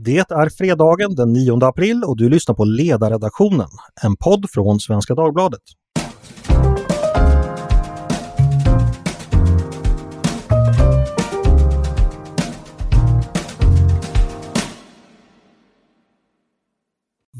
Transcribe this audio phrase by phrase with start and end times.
[0.00, 3.68] Det är fredagen den 9 april och du lyssnar på Ledarredaktionen,
[4.02, 5.60] en podd från Svenska Dagbladet.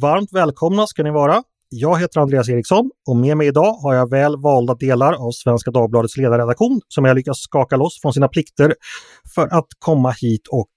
[0.00, 1.42] Varmt välkomna ska ni vara.
[1.68, 5.70] Jag heter Andreas Eriksson och med mig idag har jag väl valda delar av Svenska
[5.70, 8.74] Dagbladets ledarredaktion som jag lyckats skaka loss från sina plikter
[9.34, 10.68] för att komma hit och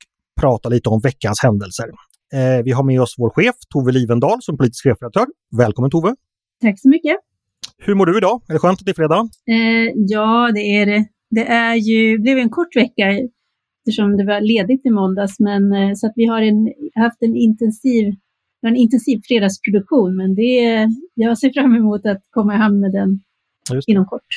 [0.41, 1.85] prata lite om veckans händelser.
[2.33, 5.25] Eh, vi har med oss vår chef Tove Livendal som politisk chefredaktör.
[5.57, 6.15] Välkommen Tove!
[6.61, 7.15] Tack så mycket!
[7.77, 8.41] Hur mår du idag?
[8.47, 9.29] Är det skönt att det är fredag?
[9.49, 11.05] Eh, ja, det är det.
[11.29, 13.05] Det är ju, blev en kort vecka
[13.79, 17.35] eftersom det var ledigt i måndags, men eh, så att vi har en, haft en
[17.35, 18.15] intensiv,
[18.61, 23.19] en intensiv fredagsproduktion, men det, jag ser fram emot att komma i hamn med den
[23.87, 24.27] inom kort.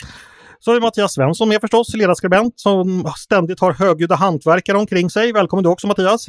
[0.60, 5.32] Så har vi Mattias Svensson med förstås, ledarskribent som ständigt har högljudda hantverkare omkring sig.
[5.32, 6.27] Välkommen du också Mattias!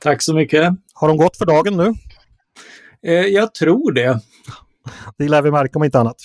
[0.00, 0.72] Tack så mycket!
[0.94, 1.94] Har de gått för dagen nu?
[3.06, 4.20] Eh, jag tror det.
[5.18, 6.16] Det lär vi märka om inte annat.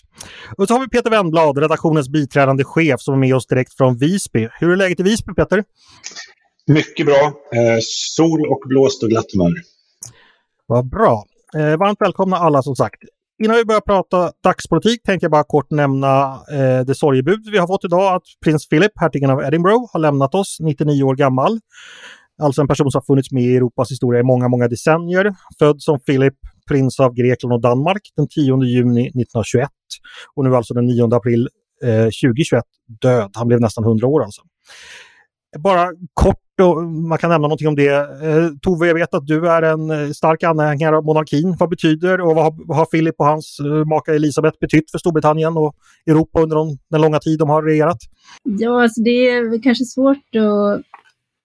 [0.57, 3.97] Och så har vi Peter Wennblad, redaktionens biträdande chef som är med oss direkt från
[3.97, 4.49] Visby.
[4.59, 5.63] Hur är läget i Visby Peter?
[6.67, 7.33] Mycket bra.
[7.53, 9.53] Eh, sol och blåst och glatt humör.
[10.65, 11.25] Vad bra.
[11.55, 13.03] Eh, varmt välkomna alla som sagt.
[13.43, 17.67] Innan vi börjar prata dagspolitik tänkte jag bara kort nämna eh, det sorgebud vi har
[17.67, 21.59] fått idag att prins Philip, hertigen av Edinburgh, har lämnat oss, 99 år gammal.
[22.41, 25.35] Alltså en person som har funnits med i Europas historia i många, många decennier.
[25.59, 26.33] Född som Philip,
[26.67, 29.69] prins av Grekland och Danmark den 10 juni 1921
[30.35, 31.49] och nu alltså den 9 april
[31.83, 32.63] eh, 2021
[33.01, 33.31] död.
[33.33, 34.41] Han blev nästan 100 år alltså.
[35.57, 37.95] Bara kort, och man kan nämna någonting om det.
[37.95, 41.55] Eh, Tove, jag vet att du är en eh, stark anhängare av monarkin.
[41.59, 44.97] Vad betyder och vad har, vad har Philip och hans eh, maka Elisabeth betytt för
[44.97, 47.97] Storbritannien och Europa under de, den långa tid de har regerat?
[48.43, 50.81] Ja, alltså det är kanske svårt att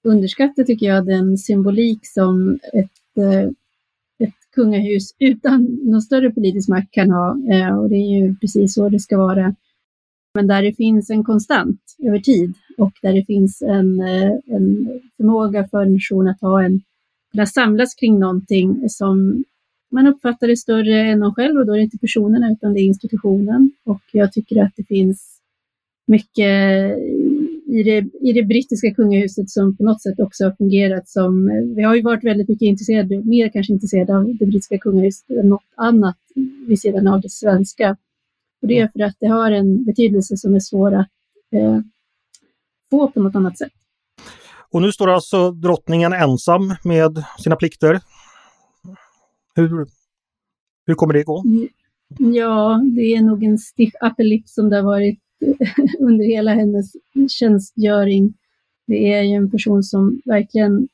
[0.04, 3.48] underskatta tycker jag den symbolik som ett, eh,
[4.28, 7.36] ett kungahus utan någon större politisk makt kan ha.
[7.52, 9.54] Eh, och det är ju precis så det ska vara.
[10.34, 15.00] Men där det finns en konstant över tid och där det finns en, eh, en
[15.16, 16.80] förmåga för en nation att ha en,
[17.32, 19.44] kunna samlas kring någonting som
[19.90, 22.80] man uppfattar är större än de själv och då är det inte personerna utan det
[22.80, 23.70] är institutionen.
[23.84, 25.38] Och jag tycker att det finns
[26.06, 26.98] mycket
[27.66, 31.82] i det, i det brittiska kungahuset som på något sätt också har fungerat som, vi
[31.82, 35.72] har ju varit väldigt mycket intresserade, mer kanske intresserade av det brittiska kungahuset än något
[35.74, 36.16] annat
[36.66, 37.96] vid sidan av det svenska.
[38.62, 41.08] Och det är för att det har en betydelse som är svår att
[41.52, 41.80] eh,
[42.92, 43.72] få på något annat sätt.
[44.70, 48.00] Och nu står alltså drottningen ensam med sina plikter.
[49.54, 49.86] Hur,
[50.86, 51.42] hur kommer det gå?
[52.18, 55.18] Ja, det är nog en stiff appelip som det har varit
[56.00, 56.92] under hela hennes
[57.28, 58.34] tjänstgöring.
[58.86, 60.88] Det är ju en person som verkligen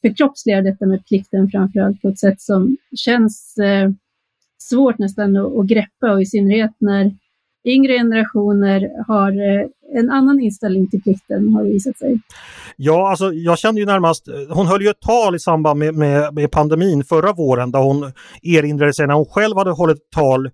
[0.00, 3.90] förkroppsligar detta med plikten framförallt på ett sätt som känns eh,
[4.58, 7.16] svårt nästan att, att greppa och i synnerhet när
[7.64, 9.66] yngre generationer har eh,
[10.00, 12.20] en annan inställning till plikten har det visat sig.
[12.76, 15.94] Ja, alltså jag kände ju närmast, eh, hon höll ju ett tal i samband med,
[15.94, 20.50] med, med pandemin förra våren där hon erinrade sig när hon själv hade hållit tal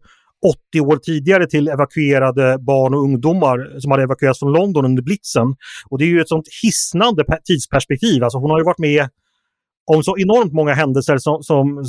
[0.73, 5.55] 80 år tidigare till evakuerade barn och ungdomar som hade evakuerats från London under blitzen.
[5.91, 8.25] Och det är ju ett sånt hisnande tidsperspektiv.
[8.25, 9.09] Alltså hon har ju varit med
[9.87, 11.85] om så enormt många händelser som, som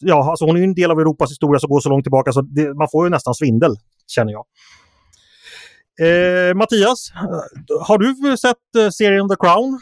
[0.00, 2.40] ja, alltså hon är en del av Europas historia som går så långt tillbaka så
[2.40, 4.44] det, man får ju nästan svindel, känner jag.
[6.00, 7.12] Eh, Mattias,
[7.80, 9.80] har du sett eh, serien The Crown?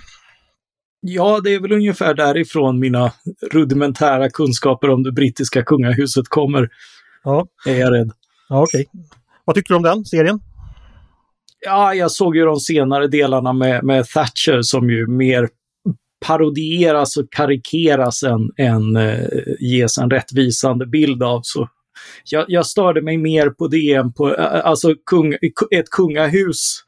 [1.01, 3.13] Ja, det är väl ungefär därifrån mina
[3.53, 6.69] rudimentära kunskaper om det brittiska kungahuset kommer.
[7.25, 7.47] Ja.
[7.67, 8.11] Är jag rädd.
[8.49, 8.87] Ja, Okej.
[8.93, 9.03] Okay.
[9.45, 10.41] Vad tycker du om den serien?
[11.61, 15.49] Ja, jag såg ju de senare delarna med, med Thatcher som ju mer
[16.27, 19.29] parodieras och karikeras än, än eh,
[19.61, 21.41] ges en rättvisande bild av.
[21.43, 21.69] Så
[22.25, 25.35] jag, jag störde mig mer på det än på, alltså kung,
[25.71, 26.85] ett kungahus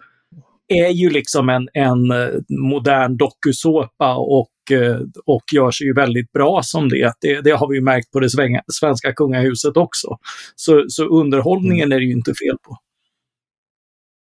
[0.69, 6.33] är ju liksom en, en eh, modern dokusåpa och, eh, och gör sig ju väldigt
[6.33, 7.13] bra som det.
[7.21, 8.31] Det, det har vi ju märkt på det
[8.73, 10.19] svenska kungahuset också.
[10.57, 11.97] Så, så underhållningen mm.
[11.97, 12.77] är det ju inte fel på.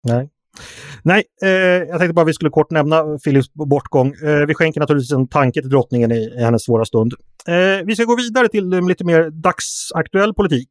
[0.04, 0.30] Nej.
[1.04, 1.50] Nej, eh,
[1.90, 4.08] jag tänkte bara vi skulle kort nämna Philips bortgång.
[4.08, 7.14] Eh, vi skänker naturligtvis en tanke till drottningen i, i hennes svåra stund.
[7.48, 10.70] Eh, vi ska gå vidare till um, lite mer dagsaktuell politik.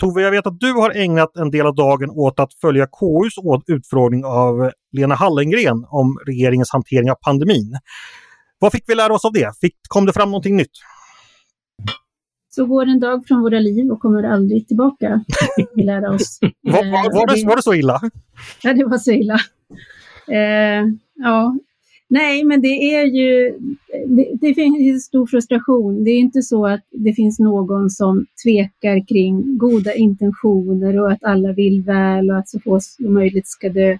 [0.00, 3.34] Tove, jag vet att du har ägnat en del av dagen åt att följa KUs
[3.66, 7.78] utfrågning av Lena Hallengren om regeringens hantering av pandemin.
[8.58, 9.52] Vad fick vi lära oss av det?
[9.60, 10.70] Fick, kom det fram någonting nytt?
[12.50, 15.24] Så går en dag från våra liv och kommer aldrig tillbaka,
[15.74, 16.38] vi lära oss.
[16.62, 16.72] var,
[17.12, 18.00] var, det, var det så illa?
[18.62, 19.38] Ja, det var så illa.
[20.28, 21.56] Eh, ja,
[22.12, 23.58] Nej, men det är ju,
[24.06, 26.04] det, det finns stor frustration.
[26.04, 31.24] Det är inte så att det finns någon som tvekar kring goda intentioner och att
[31.24, 33.98] alla vill väl och att så få som möjligt ska dö.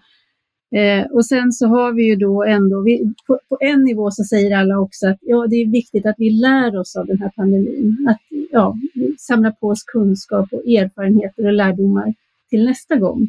[0.70, 4.24] Eh, och sen så har vi ju då ändå, vi, på, på, en nivå så
[4.24, 7.32] säger alla också att ja, det är viktigt att vi lär oss av den här
[7.36, 8.06] pandemin.
[8.08, 8.20] Att
[8.50, 8.76] ja,
[9.18, 12.14] samla på oss kunskap och erfarenheter och lärdomar
[12.50, 13.28] till nästa gång.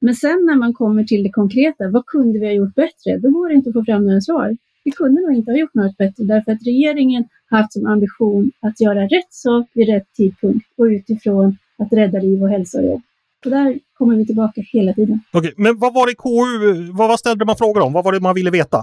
[0.00, 3.18] Men sen när man kommer till det konkreta, vad kunde vi ha gjort bättre?
[3.18, 4.56] Då går det inte att få fram några svar.
[4.84, 8.80] Vi kunde nog inte ha gjort något bättre därför att regeringen haft som ambition att
[8.80, 13.02] göra rätt sak vid rätt tidpunkt och utifrån att rädda liv och hälsa och jobb.
[13.44, 15.20] Och där kommer vi tillbaka hela tiden.
[15.32, 17.92] Okej, men vad var det KU, vad, vad ställde man frågor om?
[17.92, 18.78] Vad var det man ville veta?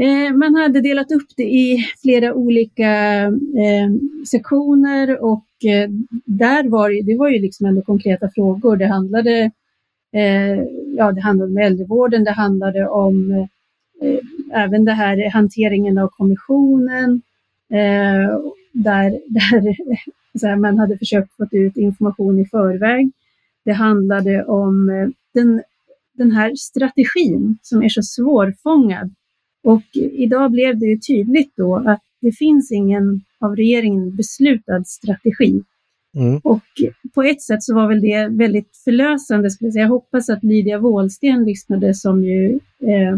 [0.00, 3.22] Eh, man hade delat upp det i flera olika
[3.58, 3.90] eh,
[4.30, 5.90] sektioner och eh,
[6.24, 8.76] där var det, det var ju liksom ändå konkreta frågor.
[8.76, 9.50] Det handlade,
[10.12, 10.58] eh,
[10.96, 13.46] ja, det handlade om äldrevården, det handlade om
[14.52, 17.22] även det här hanteringen av kommissionen
[18.72, 19.76] där, där
[20.42, 23.10] här, man hade försökt få ut information i förväg.
[23.64, 24.86] Det handlade om
[25.34, 25.62] den,
[26.12, 29.14] den här strategin som är så svårfångad
[29.62, 35.62] och idag blev det ju tydligt då att det finns ingen av regeringen beslutad strategi.
[36.14, 36.40] Mm.
[36.44, 36.64] Och
[37.14, 39.50] på ett sätt så var väl det väldigt förlösande.
[39.50, 39.82] Skulle jag, säga.
[39.82, 43.16] jag hoppas att Lydia Wåhlsten lyssnade som ju eh,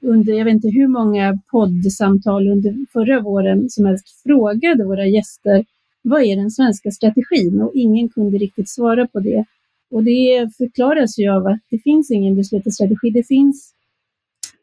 [0.00, 5.64] under, jag vet inte hur många poddsamtal under förra våren som helst frågade våra gäster
[6.02, 7.62] vad är den svenska strategin?
[7.62, 9.44] Och ingen kunde riktigt svara på det.
[9.90, 13.10] Och det förklaras ju av att det finns ingen beslutad strategi.
[13.10, 13.74] Det finns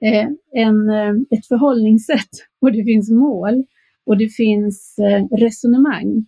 [0.01, 2.29] Eh, en, eh, ett förhållningssätt
[2.61, 3.63] och det finns mål
[4.05, 6.25] och det finns eh, resonemang.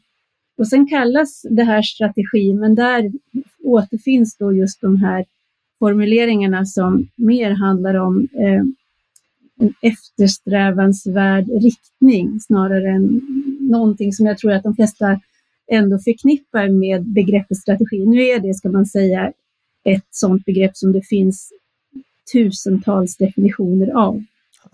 [0.58, 3.12] Och sen kallas det här strategi, men där
[3.64, 5.26] återfinns då just de här
[5.80, 8.64] formuleringarna som mer handlar om eh,
[9.60, 13.22] en eftersträvansvärd riktning snarare än
[13.60, 15.20] någonting som jag tror att de flesta
[15.72, 18.06] ändå förknippar med begreppet strategi.
[18.06, 19.32] Nu är det, ska man säga,
[19.84, 21.52] ett sådant begrepp som det finns
[22.34, 24.24] tusentals definitioner av.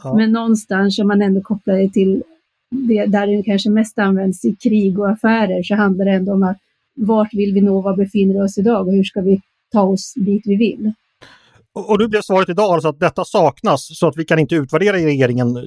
[0.04, 0.16] Ja.
[0.16, 2.24] Men någonstans, om man ändå kopplar det till
[2.70, 6.44] det där det kanske mest används i krig och affärer, så handlar det ändå om
[6.44, 6.58] att
[6.96, 9.42] vart vill vi nå, var befinner vi oss idag och hur ska vi
[9.72, 10.94] ta oss dit vi vill?
[11.76, 14.56] Och, och nu blev svaret idag alltså att detta saknas så att vi kan inte
[14.56, 15.58] utvärdera regeringen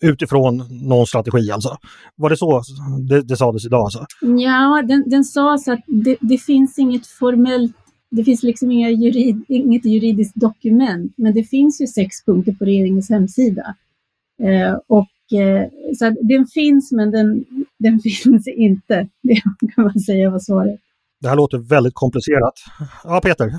[0.00, 1.76] utifrån någon strategi alltså?
[2.16, 2.62] Var det så
[3.08, 3.80] det, det sades idag?
[3.80, 4.06] Alltså?
[4.20, 7.76] Ja, den, den sades att det, det finns inget formellt
[8.10, 12.64] det finns liksom inga jurid, inget juridiskt dokument, men det finns ju sex punkter på
[12.64, 13.74] regeringens hemsida.
[14.42, 15.68] Eh, och, eh,
[15.98, 17.44] så den finns, men den,
[17.78, 19.08] den finns inte.
[19.22, 19.34] Det
[19.74, 20.80] kan man säga var svaret.
[21.20, 22.54] Det här låter väldigt komplicerat.
[23.04, 23.52] Ja, Peter?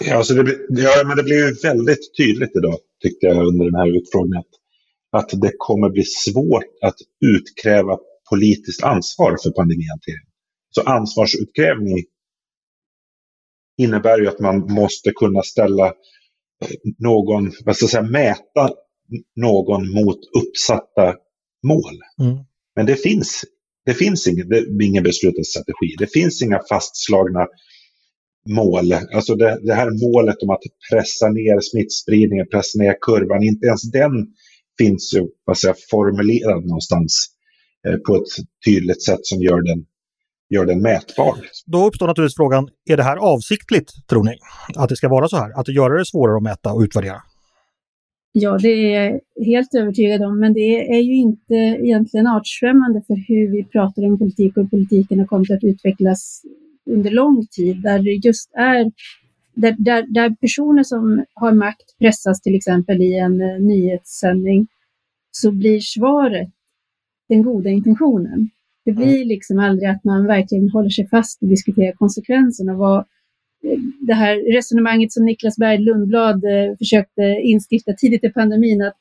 [0.00, 3.98] Ja, alltså det, ja, men det blev väldigt tydligt idag, tyckte jag, under den här
[3.98, 4.44] utfrågningen.
[5.12, 6.96] Att det kommer bli svårt att
[7.26, 7.98] utkräva
[8.30, 10.30] politiskt ansvar för pandemihanteringen.
[10.70, 12.04] Så ansvarsutkrävning
[13.78, 15.92] innebär ju att man måste kunna ställa eh,
[16.98, 18.70] någon, vad ska jag säga, mäta
[19.36, 21.14] någon mot uppsatta
[21.66, 21.96] mål.
[22.20, 22.44] Mm.
[22.76, 23.44] Men det finns,
[23.86, 25.94] det finns ingen, det, ingen beslutad strategi.
[25.98, 27.46] Det finns inga fastslagna
[28.48, 28.92] mål.
[29.14, 33.90] Alltså det, det, här målet om att pressa ner smittspridningen, pressa ner kurvan, inte ens
[33.90, 34.26] den
[34.78, 37.26] finns ju vad säger, formulerad någonstans
[37.88, 38.28] eh, på ett
[38.64, 39.84] tydligt sätt som gör den
[40.50, 41.34] gör den mätbar.
[41.66, 44.38] Då uppstår naturligtvis frågan, är det här avsiktligt tror ni?
[44.76, 45.60] Att det ska vara så här?
[45.60, 47.22] Att göra det svårare att mäta och utvärdera?
[48.38, 53.14] Ja, det är jag helt övertygad om, men det är ju inte egentligen artfrämmande för
[53.28, 56.42] hur vi pratar om politik och politiken har kommit att utvecklas
[56.90, 58.92] under lång tid, där det just är
[59.54, 64.66] där, där, där personer som har makt pressas till exempel i en uh, nyhetssändning,
[65.30, 66.48] så blir svaret
[67.28, 68.50] den goda intentionen.
[68.84, 72.74] Det blir liksom aldrig att man verkligen håller sig fast och diskuterar konsekvenserna.
[72.74, 73.04] Vad,
[74.00, 78.94] det här resonemanget som Niklas Berg Lundblad eh, försökte instifta tidigt i pandemin, att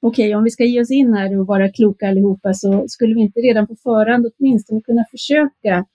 [0.00, 3.14] okej, okay, om vi ska ge oss in här och vara kloka allihopa så skulle
[3.14, 5.86] vi inte redan på förhand åtminstone kunna försöka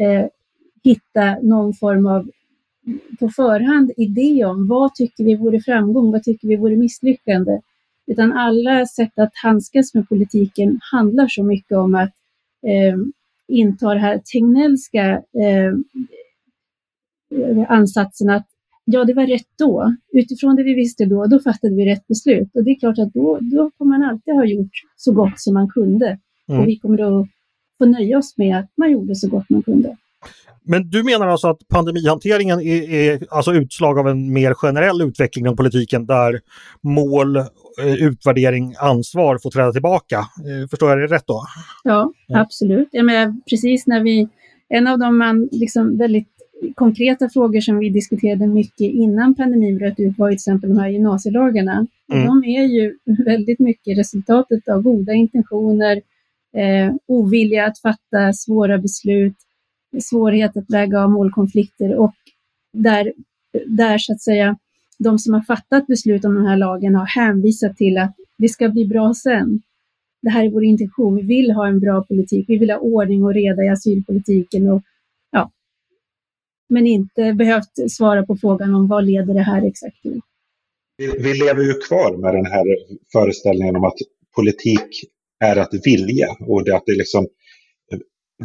[0.00, 0.26] eh,
[0.84, 2.30] hitta någon form av
[3.20, 7.60] på förhand idé om vad tycker vi vore framgång, vad tycker vi vore misslyckande.
[8.06, 12.12] Utan alla sätt att handskas med politiken handlar så mycket om att
[12.66, 12.96] eh,
[13.80, 15.72] det här Tegnellska eh,
[17.68, 18.46] ansatsen att
[18.84, 19.94] ja, det var rätt då.
[20.12, 22.50] Utifrån det vi visste då, då fattade vi rätt beslut.
[22.54, 25.54] Och det är klart att då, då kommer man alltid ha gjort så gott som
[25.54, 26.18] man kunde.
[26.48, 26.60] Mm.
[26.60, 27.28] Och vi kommer då
[27.78, 29.96] få nöja oss med att man gjorde så gott man kunde.
[30.62, 35.48] Men du menar alltså att pandemihanteringen är, är alltså utslag av en mer generell utveckling
[35.48, 36.40] av politiken där
[36.80, 40.18] mål, eh, utvärdering, ansvar får träda tillbaka.
[40.18, 41.44] Eh, förstår jag det rätt då?
[41.84, 42.40] Ja, ja.
[42.40, 42.88] absolut.
[42.92, 44.28] Jag menar, precis när vi,
[44.68, 46.39] en av de man, liksom väldigt
[46.74, 50.88] konkreta frågor som vi diskuterade mycket innan pandemin bröt ut var till exempel de här
[50.88, 51.86] gymnasielagarna.
[52.12, 52.26] Mm.
[52.26, 55.96] De är ju väldigt mycket resultatet av goda intentioner,
[56.56, 59.36] eh, ovilja att fatta svåra beslut,
[60.02, 62.14] svårighet att väga av målkonflikter och
[62.72, 63.12] där,
[63.66, 64.56] där så att säga
[64.98, 68.68] de som har fattat beslut om den här lagen har hänvisat till att det ska
[68.68, 69.62] bli bra sen.
[70.22, 71.16] Det här är vår intention.
[71.16, 72.44] Vi vill ha en bra politik.
[72.48, 74.82] Vi vill ha ordning och reda i asylpolitiken och
[76.70, 80.20] men inte behövt svara på frågan om vad leder det här exakt till.
[80.96, 82.64] Vi, vi lever ju kvar med den här
[83.12, 83.98] föreställningen om att
[84.36, 85.04] politik
[85.44, 87.26] är att vilja och det att det är liksom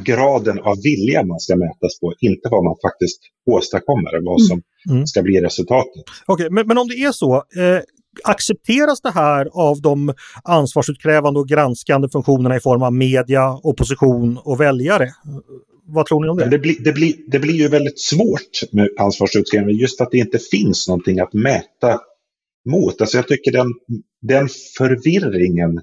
[0.03, 3.20] graden av vilja man ska mätas på, inte vad man faktiskt
[3.51, 4.98] åstadkommer, vad som mm.
[4.98, 5.08] Mm.
[5.08, 6.03] ska bli resultatet.
[6.25, 7.82] Okej, okay, men, men, om det är så, eh,
[8.24, 10.13] accepteras det här av de
[10.44, 15.10] ansvarsutkrävande och granskande funktionerna i form av media, opposition och väljare?
[15.88, 16.50] Vad tror ni om det?
[16.50, 20.18] Det blir, det blir, det blir ju väldigt svårt med ansvarsutkrävande just för att det
[20.18, 22.00] inte finns någonting att mäta
[22.70, 23.01] mot.
[23.01, 23.68] Alltså jag tycker den,
[24.22, 25.82] den förvirringen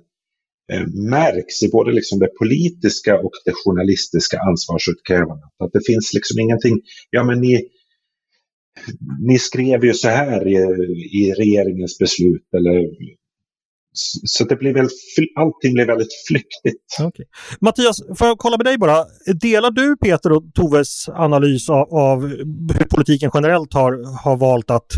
[0.72, 5.50] Eh, märks i både liksom det politiska och det journalistiska ansvarsutkrävandet.
[5.58, 6.80] Att det finns liksom ingenting,
[7.10, 7.68] ja men ni,
[9.20, 10.56] ni skrev ju så här i,
[11.20, 12.78] i regeringens beslut eller
[14.24, 14.88] så det blir väl,
[15.36, 17.00] allting blir väldigt flyktigt.
[17.00, 17.26] Okay.
[17.60, 19.04] Mattias, får jag kolla med dig bara.
[19.40, 22.26] Delar du Peter och Toves analys av, av
[22.78, 24.92] hur politiken generellt har, har valt att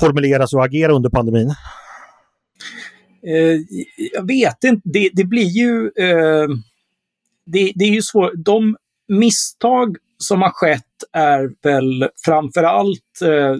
[0.00, 1.54] formuleras och agera under pandemin?
[3.26, 3.60] Eh,
[4.12, 5.90] jag vet inte, det, det blir ju...
[5.98, 6.48] Eh,
[7.46, 8.32] det, det, är ju svårt.
[8.36, 8.76] De
[9.08, 10.82] misstag som har skett
[11.12, 13.56] är väl framför allt eh,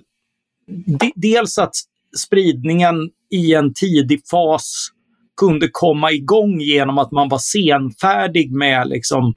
[0.67, 1.75] de, dels att
[2.19, 4.89] spridningen i en tidig fas
[5.37, 9.35] kunde komma igång genom att man var senfärdig med liksom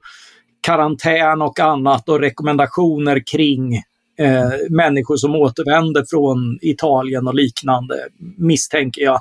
[0.60, 3.74] karantän och annat och rekommendationer kring
[4.18, 7.94] eh, människor som återvänder från Italien och liknande,
[8.38, 9.20] misstänker jag.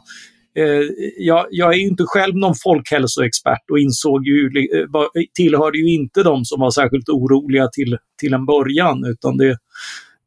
[0.58, 0.84] Eh,
[1.18, 6.46] jag, jag, är inte själv någon folkhälsoexpert och insåg ju, eh, tillhörde ju inte de
[6.46, 9.58] som var särskilt oroliga till, till en början, utan det,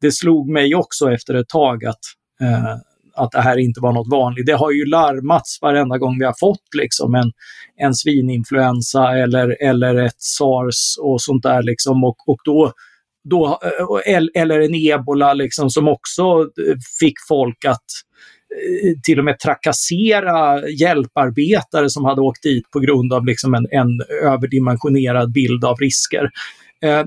[0.01, 2.01] det slog mig också efter ett tag att,
[2.41, 2.77] eh,
[3.15, 4.47] att det här inte var något vanligt.
[4.47, 7.33] Det har ju larmats varenda gång vi har fått liksom en,
[7.77, 11.63] en svininfluensa eller, eller ett sars och sånt där.
[11.63, 12.05] Liksom.
[12.05, 12.73] Och, och då,
[13.31, 13.61] då,
[14.07, 17.87] eh, eller en ebola liksom, som också eh, fick folk att
[18.63, 23.67] eh, till och med trakassera hjälparbetare som hade åkt dit på grund av liksom en,
[23.71, 26.31] en överdimensionerad bild av risker.
[26.83, 27.05] Eh,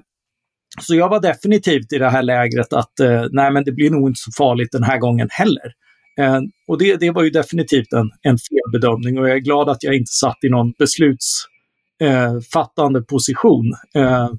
[0.82, 4.10] så jag var definitivt i det här lägret att eh, nej men det blir nog
[4.10, 5.74] inte så farligt den här gången heller.
[6.18, 9.84] Eh, och det, det var ju definitivt en, en felbedömning och jag är glad att
[9.84, 13.74] jag inte satt i någon beslutsfattande eh, position.
[13.96, 14.30] Eh,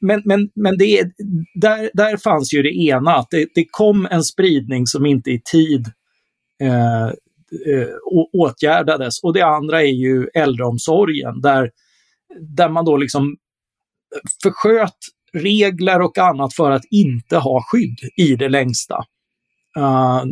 [0.00, 1.12] men, men, men det,
[1.54, 5.40] där, där fanns ju det ena, att det, det kom en spridning som inte i
[5.52, 5.86] tid
[6.62, 7.12] eh, eh
[8.32, 9.22] åtgärdades.
[9.22, 11.70] Och det andra är ju äldreomsorgen där,
[12.40, 13.36] där man då liksom
[14.42, 14.96] försköt
[15.32, 18.96] regler och annat för att inte ha skydd i det längsta.
[19.78, 20.24] Uh,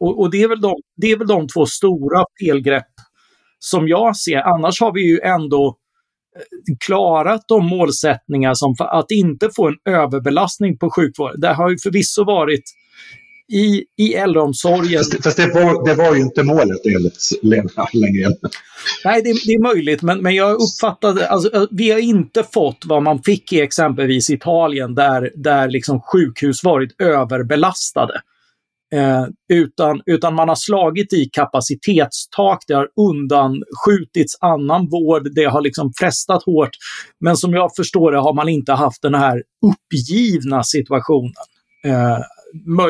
[0.00, 2.92] och, och det, är väl de, det är väl de två stora felgrepp
[3.58, 4.36] som jag ser.
[4.36, 5.76] Annars har vi ju ändå
[6.36, 11.40] eh, klarat de målsättningar som att inte få en överbelastning på sjukvården.
[11.40, 12.64] Det har ju förvisso varit
[13.52, 14.98] i, i äldreomsorgen.
[14.98, 18.34] Fast, fast det, var, det var ju inte målet enligt Lena Hallengren.
[19.04, 23.02] Nej, det, det, är möjligt, men, men jag uppfattade, alltså, vi har inte fått vad
[23.02, 28.20] man fick i exempelvis Italien där, där liksom sjukhus varit överbelastade.
[28.94, 35.60] Eh, utan, utan man har slagit i kapacitetstak, det har undanskjutits annan vård, det har
[35.60, 36.70] liksom frestat hårt.
[37.20, 41.32] Men som jag förstår det har man inte haft den här uppgivna situationen.
[41.84, 42.18] Eh,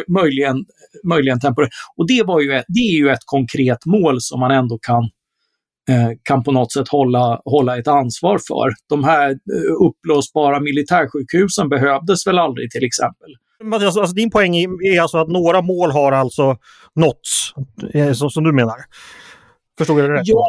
[0.08, 0.64] möjligen,
[1.04, 1.70] möjligen temporärt.
[1.96, 5.02] Och det, var ju ett, det är ju ett konkret mål som man ändå kan,
[5.88, 8.70] eh, kan på något sätt hålla, hålla ett ansvar för.
[8.88, 13.34] De här eh, uppblåsbara militärsjukhusen behövdes väl aldrig till exempel.
[13.64, 16.56] Mattias, alltså, alltså, din poäng är alltså att några mål har alltså
[16.94, 17.54] nåtts,
[17.94, 18.76] eh, som, som du menar?
[19.78, 20.22] Förstod jag det rätt?
[20.24, 20.48] Ja,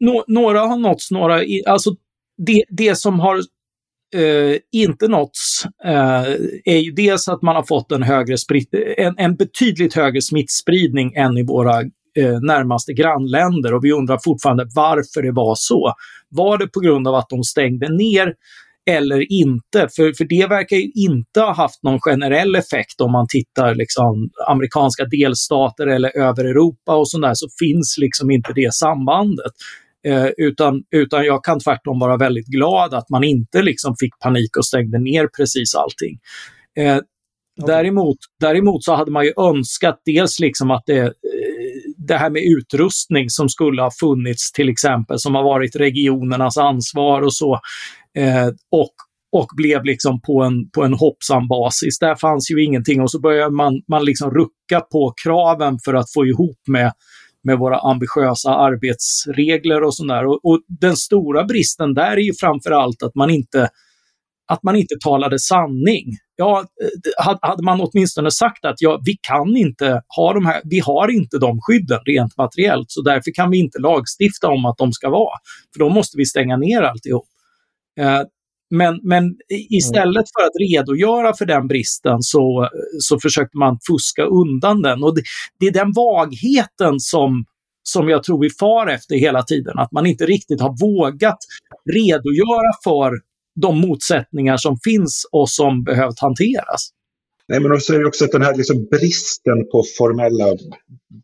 [0.00, 1.40] no, några har nåtts, några...
[1.66, 1.90] Alltså
[2.46, 3.36] det, det som har
[4.14, 6.22] eh, inte nåtts eh,
[6.64, 8.36] är ju dels att man har fått en, högre
[8.96, 11.80] en, en betydligt högre smittspridning än i våra
[12.18, 15.92] eh, närmaste grannländer och vi undrar fortfarande varför det var så.
[16.28, 18.34] Var det på grund av att de stängde ner
[18.88, 19.88] eller inte.
[19.96, 24.30] För, för det verkar ju inte ha haft någon generell effekt om man tittar liksom
[24.48, 29.52] amerikanska delstater eller över Europa och sådär så finns liksom inte det sambandet.
[30.06, 34.56] Eh, utan, utan jag kan tvärtom vara väldigt glad att man inte liksom fick panik
[34.56, 36.18] och stängde ner precis allting.
[36.78, 36.98] Eh,
[37.66, 41.12] däremot, däremot så hade man ju önskat dels liksom att det, eh,
[41.96, 47.22] det här med utrustning som skulle ha funnits till exempel, som har varit regionernas ansvar
[47.22, 47.60] och så.
[48.18, 48.94] Eh, och,
[49.32, 51.98] och blev liksom på en, på en hoppsam basis.
[51.98, 56.12] Där fanns ju ingenting och så började man, man liksom rucka på kraven för att
[56.12, 56.92] få ihop med
[57.44, 60.26] med våra ambitiösa arbetsregler och sådär.
[60.26, 63.68] Och, och den stora bristen där är ju framförallt att man inte
[64.52, 66.04] att man inte talade sanning.
[66.36, 70.78] Ja, eh, hade man åtminstone sagt att ja, vi kan inte ha de här, vi
[70.78, 74.92] har inte de skydden rent materiellt, så därför kan vi inte lagstifta om att de
[74.92, 75.38] ska vara.
[75.72, 77.28] För då måste vi stänga ner alltihop.
[77.98, 78.22] Eh,
[78.70, 84.82] men, men istället för att redogöra för den bristen så, så försökte man fuska undan
[84.82, 85.02] den.
[85.04, 85.22] Och det,
[85.60, 87.44] det, är den vagheten som,
[87.82, 89.78] som jag tror vi far efter hela tiden.
[89.78, 91.38] Att man inte riktigt har vågat
[91.94, 93.12] redogöra för
[93.60, 96.90] de motsättningar som finns och som behövt hanteras.
[97.48, 100.56] Nej, men också är det också att den här liksom bristen på formella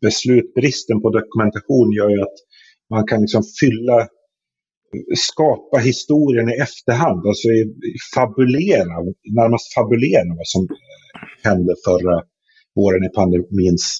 [0.01, 2.37] beslut, bristen på dokumentation gör ju att
[2.89, 4.07] man kan liksom fylla
[5.17, 7.47] skapa historien i efterhand, alltså
[8.15, 8.95] fabulera,
[9.39, 12.23] närmast fabulera vad som eh, hände förra
[12.75, 13.99] våren i pandemins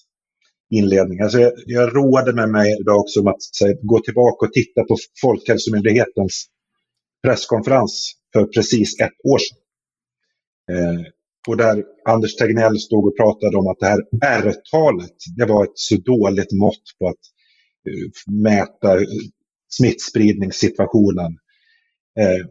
[0.70, 1.22] inledning.
[1.22, 4.84] Alltså jag, jag roade med mig idag också om att här, gå tillbaka och titta
[4.84, 6.46] på Folkhälsomyndighetens
[7.24, 9.58] presskonferens för precis ett år sedan.
[10.72, 11.02] Eh,
[11.48, 14.02] och där Anders Tegnell stod och pratade om att det här
[14.40, 17.24] R-talet, det var ett så dåligt mått på att
[17.88, 18.98] eh, mäta
[19.70, 21.32] smittspridningssituationen.
[22.20, 22.46] Eh,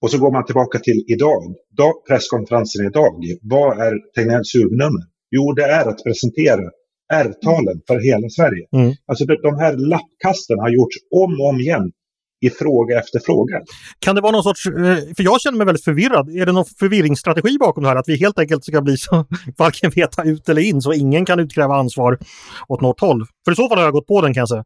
[0.00, 1.42] och så går man tillbaka till idag,
[1.76, 3.24] dag, presskonferensen idag.
[3.42, 5.02] Vad är Tegnells huvudnummer?
[5.30, 6.70] Jo, det är att presentera
[7.12, 8.66] R-talen för hela Sverige.
[8.72, 8.94] Mm.
[9.06, 11.92] Alltså de, de här lappkasten har gjorts om och om igen
[12.40, 13.60] i fråga efter fråga.
[13.98, 14.72] Kan det vara någon sorts, eh,
[15.16, 17.96] för jag känner mig väldigt förvirrad, är det någon förvirringsstrategi bakom det här?
[17.96, 19.26] Att vi helt enkelt ska bli så,
[19.58, 22.18] varken veta ut eller in, så ingen kan utkräva ansvar
[22.68, 23.26] åt något håll?
[23.44, 24.64] För i så fall har jag gått på den kan jag säga.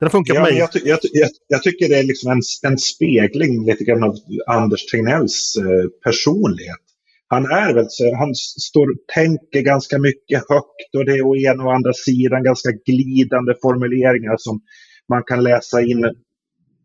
[0.00, 0.58] Den funkar ja, på mig.
[0.58, 4.86] Jag, jag, jag, jag, tycker det är liksom en, en spegling lite grann av Anders
[4.86, 6.80] Tegnells eh, personlighet.
[7.28, 11.64] Han är väl så, han står, tänker ganska mycket högt och det är å ena
[11.64, 14.60] och andra sidan ganska glidande formuleringar som
[15.08, 16.04] man kan läsa in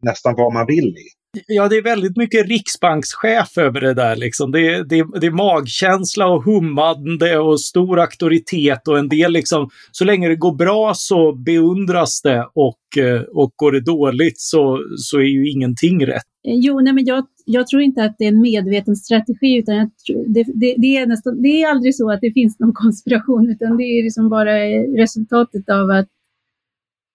[0.06, 1.08] nästan vad man vill i.
[1.48, 4.16] Ja, det är väldigt mycket riksbankschef över det där.
[4.16, 4.52] Liksom.
[4.52, 10.06] Det, det, det är magkänsla och hummande och stor auktoritet och en del liksom, så
[10.06, 15.18] länge det går bra så beundras det och, eh, och går det dåligt så, så
[15.18, 16.24] är ju ingenting rätt.
[16.48, 19.90] Jo, nej, men jag, jag tror inte att det är en medveten strategi utan jag
[20.28, 23.78] det, det, det, är nästan, det är aldrig så att det finns någon konspiration utan
[23.78, 24.54] det är liksom bara
[25.02, 26.08] resultatet av att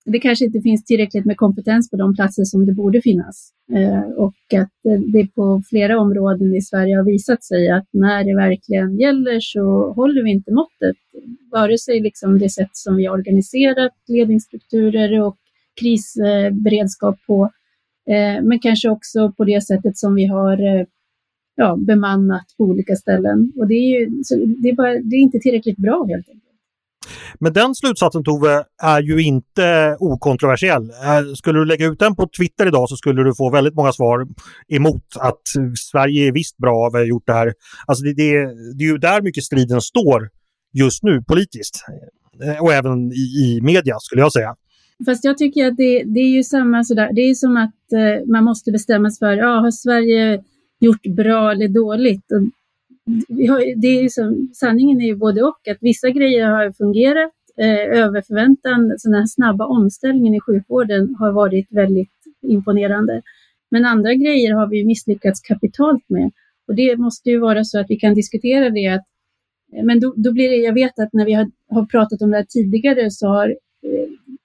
[0.05, 3.53] det kanske inte finns tillräckligt med kompetens på de platser som det borde finnas.
[3.73, 8.25] Eh, och att eh, det på flera områden i Sverige har visat sig att när
[8.25, 10.97] det verkligen gäller så håller vi inte måttet.
[11.51, 15.37] Vare sig liksom det sätt som vi har organiserat ledningsstrukturer och
[15.81, 17.51] krisberedskap på,
[18.11, 20.87] eh, men kanske också på det sättet som vi har eh,
[21.57, 23.53] ja, bemannat på olika ställen.
[23.57, 24.07] Och det är, ju,
[24.63, 26.50] det är, bara, det är inte tillräckligt bra helt enkelt.
[27.39, 30.83] Men den slutsatsen Tove är ju inte okontroversiell.
[30.83, 33.93] Eh, skulle du lägga ut den på Twitter idag så skulle du få väldigt många
[33.93, 34.27] svar
[34.69, 35.43] emot att
[35.79, 37.53] Sverige är visst bra av att ha gjort det här.
[37.87, 38.33] Alltså det, det,
[38.79, 40.29] det är ju där mycket striden står
[40.73, 41.75] just nu politiskt.
[42.45, 44.55] Eh, och även i, i media skulle jag säga.
[45.07, 47.11] Fast jag tycker att det, det är ju samma sådär.
[47.13, 50.43] Det är som att eh, man måste bestämma sig för, ja, har Sverige
[50.81, 52.33] gjort bra eller dåligt?
[52.33, 52.60] Och
[53.49, 58.01] har, det är som, sanningen är ju både och, att vissa grejer har fungerat eh,
[58.03, 58.95] över förväntan.
[58.99, 63.23] Så den här snabba omställningen i sjukvården har varit väldigt imponerande.
[63.71, 66.31] Men andra grejer har vi misslyckats kapitalt med.
[66.69, 68.87] Och det måste ju vara så att vi kan diskutera det.
[68.89, 69.07] Att,
[69.77, 72.31] eh, men då, då blir det, jag vet att när vi har, har pratat om
[72.31, 73.57] det här tidigare så har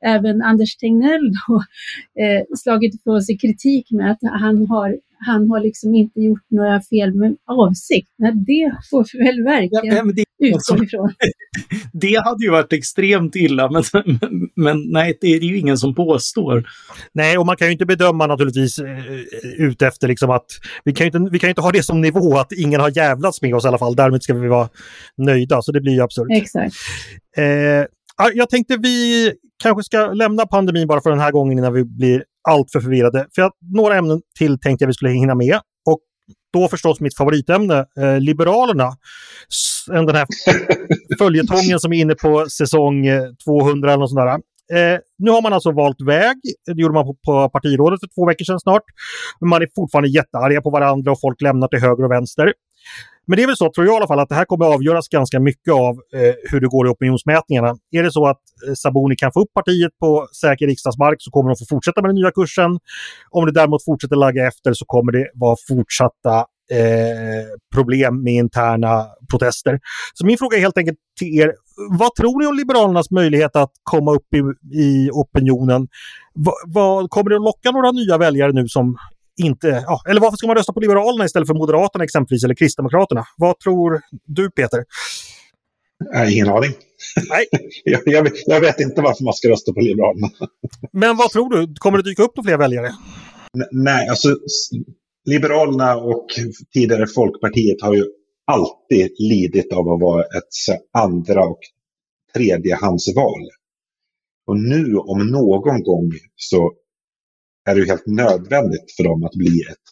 [0.06, 1.56] även Anders Tegnell då,
[2.24, 6.82] eh, slagit på sig kritik med att han har han har liksom inte gjort några
[6.82, 8.10] fel med avsikt.
[8.18, 11.14] Nej, det får vi väl verkligen ja, utgå ifrån.
[11.94, 13.84] Det hade ju varit extremt illa, men,
[14.56, 16.68] men nej, det är det ju ingen som påstår.
[17.14, 18.88] Nej, och man kan ju inte bedöma naturligtvis uh,
[19.58, 20.46] ut efter liksom att
[20.84, 23.42] vi kan, ju inte, vi kan inte ha det som nivå att ingen har jävlats
[23.42, 23.96] med oss i alla fall.
[23.96, 24.70] Därmed ska vi vara
[25.18, 26.28] nöjda, så det blir ju absurt.
[26.32, 26.76] Exakt.
[27.38, 27.86] Uh,
[28.34, 32.24] jag tänkte vi kanske ska lämna pandemin bara för den här gången innan vi blir
[32.50, 33.28] allt för förvirrade.
[33.36, 35.60] För jag, några ämnen till tänkte jag vi skulle hinna med.
[35.86, 36.00] Och
[36.54, 38.92] då förstås mitt favoritämne, eh, Liberalerna.
[39.88, 40.28] Den här
[41.20, 43.06] följetongen som är inne på säsong
[43.46, 44.40] 200 eller något sånt där.
[44.74, 46.36] Eh, nu har man alltså valt väg.
[46.66, 48.84] Det gjorde man på, på partirådet för två veckor sedan snart.
[49.42, 52.54] Man är fortfarande jättearga på varandra och folk lämnar till höger och vänster.
[53.28, 55.08] Men det är väl så, tror jag i alla fall, att det här kommer avgöras
[55.08, 57.76] ganska mycket av eh, hur det går i opinionsmätningarna.
[57.92, 61.50] Är det så att eh, Saboni kan få upp partiet på säker riksdagsmark så kommer
[61.50, 62.80] de få fortsätta med den nya kursen.
[63.30, 69.06] Om det däremot fortsätter lagga efter så kommer det vara fortsatta Eh, problem med interna
[69.32, 69.80] protester.
[70.14, 71.54] Så min fråga är helt enkelt till er,
[72.00, 74.38] vad tror ni om Liberalernas möjlighet att komma upp i,
[74.80, 75.88] i opinionen?
[76.36, 78.98] Va, va, kommer det att locka några nya väljare nu som
[79.38, 83.28] inte, ja, eller varför ska man rösta på Liberalerna istället för Moderaterna exempelvis eller Kristdemokraterna?
[83.38, 84.84] Vad tror du Peter?
[86.14, 86.72] Nej, ingen aning.
[87.30, 87.46] Nej.
[87.84, 90.30] jag, jag, jag, vet inte varför man ska rösta på Liberalerna.
[90.92, 91.76] Men vad tror du?
[91.76, 92.88] Kommer det dyka upp fler väljare?
[92.88, 94.38] N nej, alltså
[95.26, 96.26] Liberalerna och
[96.74, 98.06] tidigare Folkpartiet har ju
[98.48, 101.60] alltid lidit av att vara ett andra och
[102.34, 103.42] tredjehandsval.
[104.48, 106.74] Och nu om någon gång så
[107.66, 109.86] är det helt nödvändigt för dem att bli ett,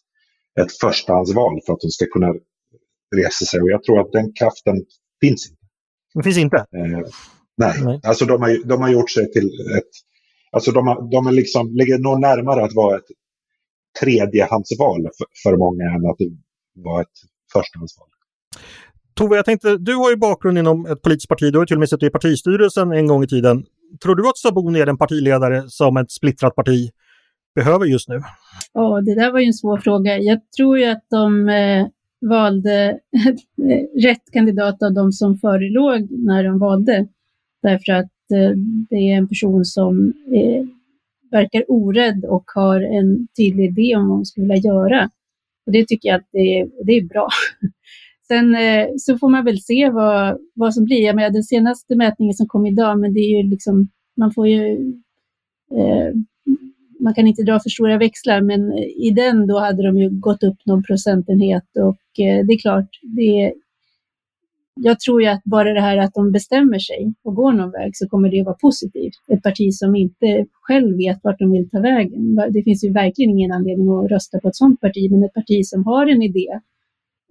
[0.65, 2.33] ett förstahandsval för att de ska kunna
[3.15, 3.61] resa sig.
[3.61, 4.75] Och jag tror att den kraften
[5.21, 5.61] finns inte.
[6.13, 6.57] Den finns inte?
[6.57, 7.07] Eh,
[7.57, 7.73] nej.
[7.83, 9.45] nej, alltså de har, de har gjort sig till
[9.77, 9.89] ett...
[10.51, 13.07] Alltså de, har, de är liksom, ligger nog närmare att vara ett
[13.99, 16.17] tredjehandsval för, för många än att
[16.75, 17.17] vara ett
[17.53, 18.07] förstahandsval.
[19.15, 21.79] Tove, jag tänkte, du har ju bakgrund inom ett politiskt parti, du har till och
[21.79, 23.65] med suttit i partistyrelsen en gång i tiden.
[24.03, 26.89] Tror du att Saboni är den partiledare som ett splittrat parti
[27.55, 28.21] behöver just nu?
[28.73, 30.17] Ja, det där var ju en svår fråga.
[30.17, 31.87] Jag tror ju att de eh,
[32.29, 32.99] valde
[34.03, 37.07] rätt kandidat av de som förelåg när de valde.
[37.61, 38.51] Därför att eh,
[38.89, 40.65] det är en person som eh,
[41.31, 45.09] verkar orädd och har en tydlig idé om vad hon skulle vilja göra.
[45.65, 47.27] Och det tycker jag att det är, det är bra.
[48.27, 51.01] Sen eh, så får man väl se vad, vad som blir.
[51.01, 53.87] Jag menar, den senaste mätningen som kom idag, men det är ju liksom,
[54.17, 54.93] man får ju
[55.71, 56.13] eh,
[57.03, 58.73] man kan inte dra för stora växlar, men
[59.07, 62.89] i den då hade de ju gått upp någon procentenhet och eh, det är klart,
[63.01, 63.53] det,
[64.75, 67.91] jag tror ju att bara det här att de bestämmer sig och går någon väg
[67.93, 69.13] så kommer det att vara positivt.
[69.27, 72.35] Ett parti som inte själv vet vart de vill ta vägen.
[72.35, 75.65] Det finns ju verkligen ingen anledning att rösta på ett sådant parti, men ett parti
[75.65, 76.47] som har en idé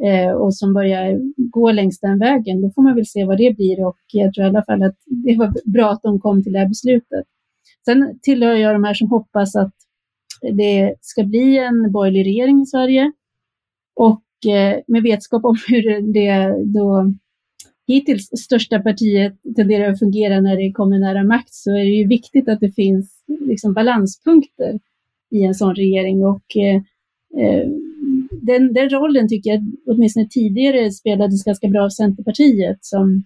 [0.02, 3.56] eh, och som börjar gå längs den vägen, då får man väl se vad det
[3.56, 6.52] blir och jag tror i alla fall att det var bra att de kom till
[6.52, 7.26] det här beslutet.
[7.84, 9.74] Sen tillhör jag de här som hoppas att
[10.42, 13.12] det ska bli en borgerlig regering i Sverige.
[13.94, 17.14] Och eh, med vetskap om hur det då
[17.86, 22.06] hittills största partiet tenderar att fungera när det kommer nära makt så är det ju
[22.06, 24.80] viktigt att det finns liksom balanspunkter
[25.30, 26.24] i en sån regering.
[26.26, 26.76] Och eh,
[27.44, 27.68] eh
[28.42, 33.24] den, den rollen tycker jag åtminstone tidigare spelades ganska bra av Centerpartiet som,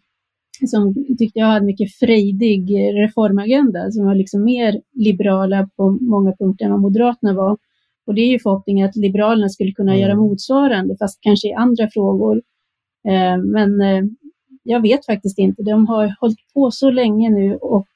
[0.66, 6.64] som tyckte jag hade mycket frejdig reformagenda som var liksom mer liberala på många punkter
[6.64, 7.59] än vad Moderaterna var.
[8.07, 10.03] Och det är ju förhoppningen att Liberalerna skulle kunna mm.
[10.03, 12.42] göra motsvarande fast kanske i andra frågor.
[13.09, 14.05] Eh, men eh,
[14.62, 15.62] jag vet faktiskt inte.
[15.62, 17.88] De har hållit på så länge nu och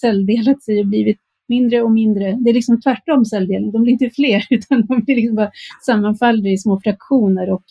[0.00, 2.38] celldelat sig och blivit mindre och mindre.
[2.40, 3.72] Det är liksom tvärtom celldelning.
[3.72, 5.50] De blir inte fler utan de blir liksom bara
[5.86, 7.64] sammanfaller i små fraktioner och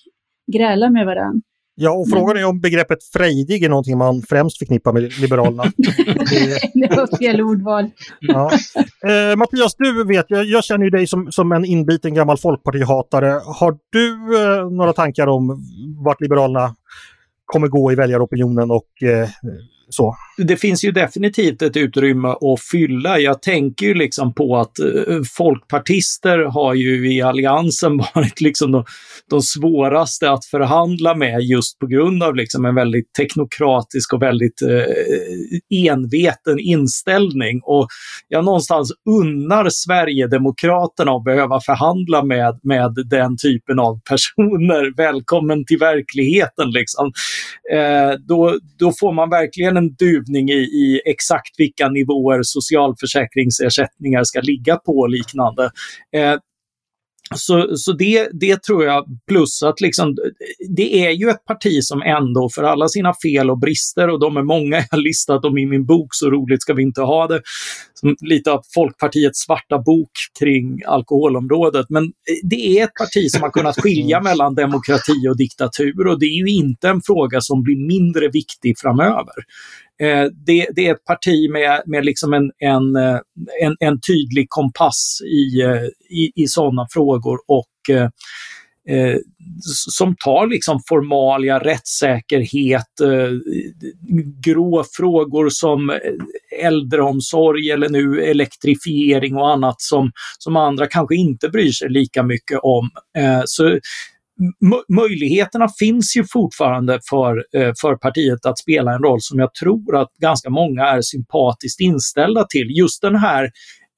[0.51, 1.41] grälar med varandra.
[1.83, 5.63] Ja, och frågan är om begreppet frejdig är någonting man främst förknippar med Liberalerna.
[6.73, 7.89] det var fel ordval.
[8.19, 8.51] Ja.
[9.05, 13.41] Eh, Mattias, du vet, jag, jag känner ju dig som, som en inbiten gammal folkpartihatare.
[13.45, 14.09] Har du
[14.43, 15.63] eh, några tankar om
[16.05, 16.75] vart Liberalerna
[17.45, 19.29] kommer gå i väljaropinionen och eh,
[19.93, 20.15] så.
[20.37, 23.19] Det finns ju definitivt ett utrymme att fylla.
[23.19, 28.85] Jag tänker ju liksom på att eh, folkpartister har ju i alliansen varit liksom de,
[29.29, 34.61] de svåraste att förhandla med just på grund av liksom en väldigt teknokratisk och väldigt
[34.61, 37.61] eh, enveten inställning.
[37.63, 37.87] Och
[38.27, 44.97] jag någonstans unnar Sverigedemokraterna att behöva förhandla med, med den typen av personer.
[44.97, 47.11] Välkommen till verkligheten liksom.
[47.73, 54.41] Eh, då, då får man verkligen en duvning i, i exakt vilka nivåer socialförsäkringsersättningar ska
[54.41, 55.71] ligga på och liknande.
[56.15, 56.35] Eh,
[57.35, 60.15] så, så det, det tror jag, plus att liksom,
[60.69, 64.37] det är ju ett parti som ändå för alla sina fel och brister, och de
[64.37, 67.27] är många jag har listat om i min bok, så roligt ska vi inte ha
[67.27, 67.41] det,
[67.93, 71.85] som lite av Folkpartiets svarta bok kring alkoholområdet.
[71.89, 72.11] Men
[72.43, 76.47] det är ett parti som har kunnat skilja mellan demokrati och diktatur och det är
[76.47, 79.35] ju inte en fråga som blir mindre viktig framöver.
[80.01, 83.19] Eh, det, det, är ett parti med, med liksom en, en, eh,
[83.61, 88.09] en, en tydlig kompass i, eh, i, i sådana frågor och eh,
[88.89, 89.17] eh
[89.89, 93.31] som tar liksom formalia, rättssäkerhet, eh,
[94.45, 95.99] grå frågor som
[96.61, 102.59] äldreomsorg eller nu elektrifiering och annat som, som andra kanske inte bryr sig lika mycket
[102.63, 102.89] om.
[103.17, 103.79] Eh, så
[104.89, 109.97] möjligheterna finns ju fortfarande för, eh, för partiet att spela en roll som jag tror
[109.97, 112.67] att ganska många är sympatiskt inställda till.
[112.69, 113.43] Just den här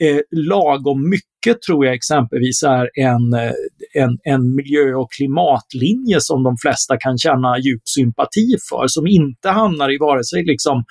[0.04, 1.33] eh, lagom mycket
[1.66, 3.52] tror jag exempelvis är en, eh,
[3.94, 9.50] en, en miljö och klimatlinje som de flesta kan känna djup sympati för, som inte
[9.50, 10.84] hamnar i vare sig liksom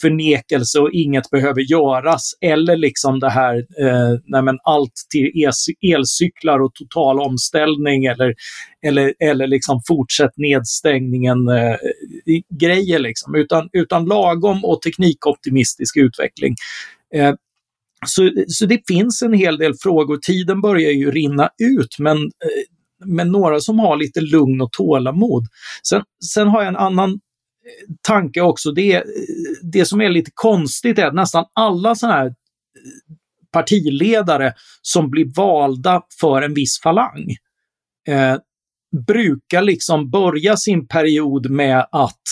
[0.00, 5.48] förnekelse och inget behöver göras eller liksom det här, eh, nej allt till
[5.94, 8.34] elcyklar och total omställning eller,
[8.86, 11.76] eller, eller liksom fortsätt nedstängningen eh,
[12.60, 16.54] grejer liksom, utan, utan lagom och teknikoptimistisk utveckling.
[17.14, 17.34] Eh,
[18.06, 20.16] så, så det finns en hel del frågor.
[20.16, 25.46] Tiden börjar ju rinna ut, men, eh, men några som har lite lugn och tålamod.
[25.88, 26.02] Sen,
[26.34, 28.72] sen har jag en annan eh, tanke också.
[28.72, 29.02] Det, eh,
[29.62, 32.34] det som är lite konstigt är att nästan alla sådana här
[33.52, 37.36] partiledare som blir valda för en viss falang
[38.08, 38.36] eh,
[39.06, 42.22] brukar liksom börja sin period med att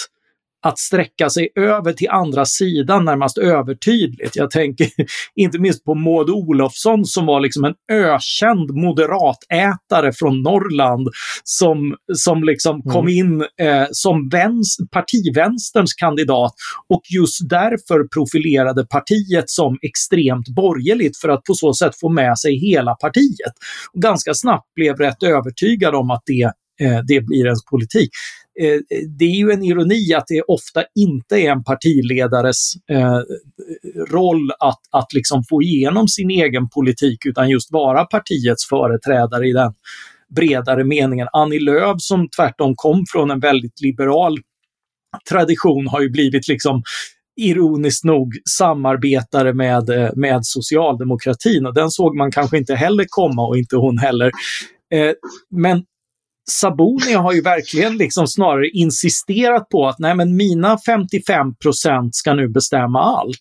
[0.67, 4.37] att sträcka sig över till andra sidan närmast övertydligt.
[4.37, 4.89] Jag tänker
[5.35, 11.09] inte minst på Maud Olofsson som var liksom en ökänd moderatätare från Norrland
[11.45, 12.95] som, som liksom mm.
[12.95, 16.53] kom in eh, som vänster, partivänsterns kandidat
[16.89, 22.39] och just därför profilerade partiet som extremt borgerligt för att på så sätt få med
[22.39, 23.53] sig hela partiet.
[23.93, 28.11] Och ganska snabbt blev rätt övertygad om att det eh, det blir ens politik.
[28.61, 28.79] Eh,
[29.19, 33.21] det är ju en ironi att det ofta inte är en partiledares eh,
[34.11, 39.53] roll att, att liksom få igenom sin egen politik utan just vara partiets företrädare i
[39.53, 39.73] den
[40.37, 41.29] bredare meningen.
[41.33, 44.39] Annie Lööf som tvärtom kom från en väldigt liberal
[45.31, 46.83] tradition har ju blivit liksom
[47.37, 53.47] ironiskt nog samarbetare med, eh, med socialdemokratin och den såg man kanske inte heller komma
[53.47, 54.31] och inte hon heller.
[54.95, 55.13] Eh,
[55.51, 55.85] men
[56.51, 62.49] Saboni har ju verkligen liksom snarare insisterat på att nej men mina 55% ska nu
[62.49, 63.41] bestämma allt.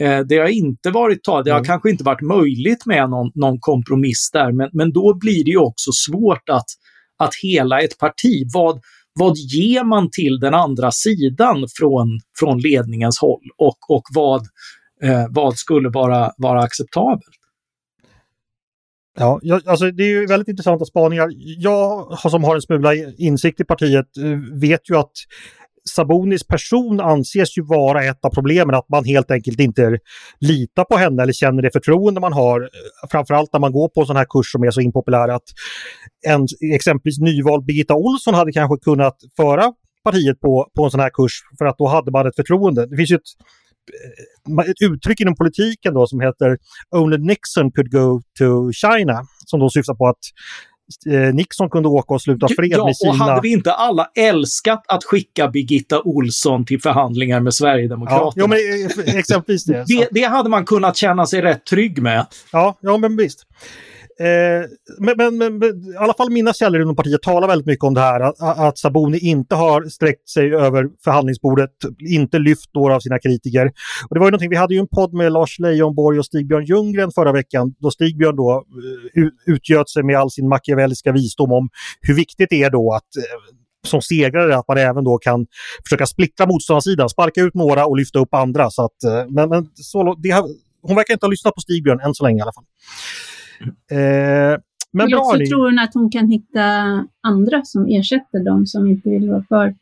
[0.00, 1.64] Eh, det har inte varit det har mm.
[1.64, 5.58] kanske inte varit möjligt med någon, någon kompromiss där, men, men då blir det ju
[5.58, 6.66] också svårt att,
[7.18, 8.80] att hela ett parti, vad,
[9.14, 14.40] vad ger man till den andra sidan från, från ledningens håll och, och vad,
[15.02, 17.41] eh, vad skulle vara, vara acceptabelt?
[19.18, 21.28] Ja, jag, alltså det är ju väldigt intressanta spaningar.
[21.58, 25.12] Jag som har en smula insikt i partiet eh, vet ju att
[25.90, 29.98] Sabonis person anses ju vara ett av problemen, att man helt enkelt inte
[30.40, 32.60] litar på henne eller känner det förtroende man har.
[32.60, 35.42] Eh, framförallt när man går på en sån här kurs som är så impopulär att
[36.26, 39.72] en exempelvis nyvald Birgitta Olsson hade kanske kunnat föra
[40.04, 42.86] partiet på, på en sån här kurs för att då hade man ett förtroende.
[42.86, 43.30] Det finns ju ett
[44.70, 46.58] ett uttryck inom politiken då som heter
[46.96, 50.18] Only Nixon could go to China, som då syftar på att
[51.12, 53.10] eh, Nixon kunde åka och sluta fred ja, med Kina.
[53.12, 58.32] och hade vi inte alla älskat att skicka Birgitta Olsson till förhandlingar med Sverigedemokraterna?
[58.34, 58.58] Ja, men
[59.08, 59.84] eh, exempelvis det.
[59.88, 62.26] det, det hade man kunnat känna sig rätt trygg med.
[62.52, 63.46] Ja, ja men visst.
[64.20, 64.66] Eh,
[64.98, 68.00] men, men, men, i alla fall mina källor inom partiet talar väldigt mycket om det
[68.00, 73.18] här att, att Saboni inte har sträckt sig över förhandlingsbordet, inte lyft några av sina
[73.18, 73.66] kritiker.
[74.08, 76.64] Och det var ju någonting, vi hade ju en podd med Lars Leijonborg och Stigbjörn
[76.64, 78.64] Ljunggren förra veckan då Stigbjörn då
[79.16, 81.68] eh, utgöt sig med all sin machiavelliska visdom om
[82.00, 85.46] hur viktigt det är då att eh, som segrare att man även då kan
[85.84, 88.70] försöka splittra motståndarsidan, sparka ut några och lyfta upp andra.
[88.70, 90.48] Så att, eh, men, men så, det har,
[90.82, 92.64] hon verkar inte ha lyssnat på Stigbjörn än så länge i alla fall.
[93.90, 94.60] Eh,
[94.92, 96.62] men Eller också tror hon att hon kan hitta
[97.20, 99.74] andra som ersätter dem som inte vill vara för,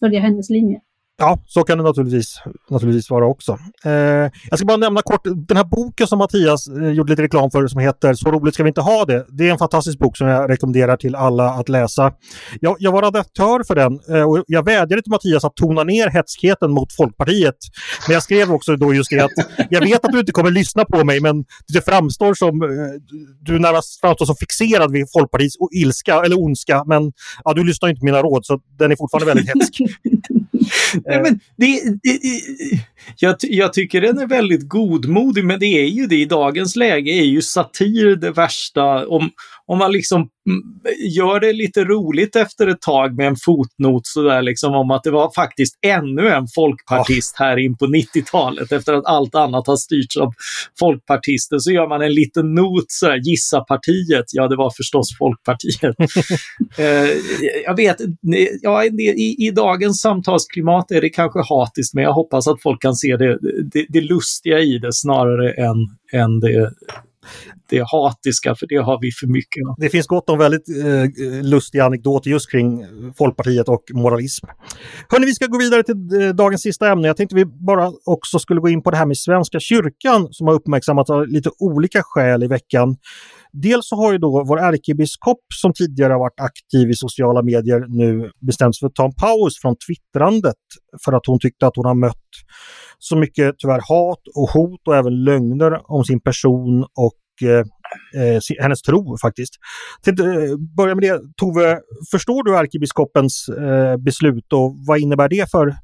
[0.00, 0.80] följa hennes linje.
[1.16, 2.36] Ja, så kan det naturligtvis,
[2.70, 3.58] naturligtvis vara också.
[3.84, 3.92] Eh,
[4.50, 7.66] jag ska bara nämna kort, den här boken som Mattias eh, gjorde lite reklam för
[7.66, 9.26] som heter Så roligt ska vi inte ha det.
[9.28, 12.12] Det är en fantastisk bok som jag rekommenderar till alla att läsa.
[12.60, 16.08] Jag, jag var redaktör för den eh, och jag vädjade till Mattias att tona ner
[16.08, 17.56] hätskheten mot Folkpartiet.
[18.08, 19.30] Men jag skrev också då just det att
[19.70, 22.68] jag vet att du inte kommer lyssna på mig men det framstår som, eh,
[23.40, 27.12] du närmast framstår som fixerad vid Folkpartiets ilska eller ondska men
[27.44, 29.78] ja, du lyssnar inte på mina råd så den är fortfarande väldigt hätsk.
[31.06, 32.20] Nej, men det, det,
[33.16, 37.10] jag, jag, tycker den är väldigt godmodig, men det är ju det i dagens läge,
[37.10, 39.08] är ju satir det värsta.
[39.08, 39.30] Om,
[39.66, 40.28] om man liksom
[41.16, 45.10] gör det lite roligt efter ett tag med en fotnot sådär liksom om att det
[45.10, 50.16] var faktiskt ännu en folkpartist här in på 90-talet efter att allt annat har styrts
[50.16, 50.32] av
[50.78, 54.24] folkpartister så gör man en liten not så gissa partiet.
[54.32, 55.96] Ja, det var förstås Folkpartiet.
[56.78, 57.10] eh,
[57.64, 57.96] jag vet,
[58.62, 62.94] ja, i, i, dagens samtalsklimat är det kanske hatiskt men jag hoppas att folk kan
[62.94, 63.38] se det,
[63.72, 65.76] det, det lustiga i det snarare än,
[66.12, 66.72] än det
[67.68, 69.74] det hatiska, för det har vi för mycket av.
[69.78, 74.46] Det finns gott om väldigt eh, lustiga anekdoter just kring eh, Folkpartiet och moralism.
[75.08, 77.08] Hörni, vi ska gå vidare till eh, dagens sista ämne.
[77.08, 80.46] Jag tänkte vi bara också skulle gå in på det här med Svenska kyrkan som
[80.46, 82.96] har uppmärksammats av lite olika skäl i veckan.
[83.52, 87.84] Dels så har ju då vår ärkebiskop som tidigare har varit aktiv i sociala medier
[87.88, 90.64] nu bestämt sig för att ta en paus från twittrandet
[91.04, 92.30] för att hon tyckte att hon har mött
[92.98, 97.58] så mycket tyvärr hat och hot och även lögner om sin person och eh,
[98.22, 99.54] eh hennes tro faktiskt.
[100.04, 100.26] Till, eh,
[100.76, 105.74] börja med det, Tove, förstår du ärkebiskopens eh, beslut och vad innebär det för,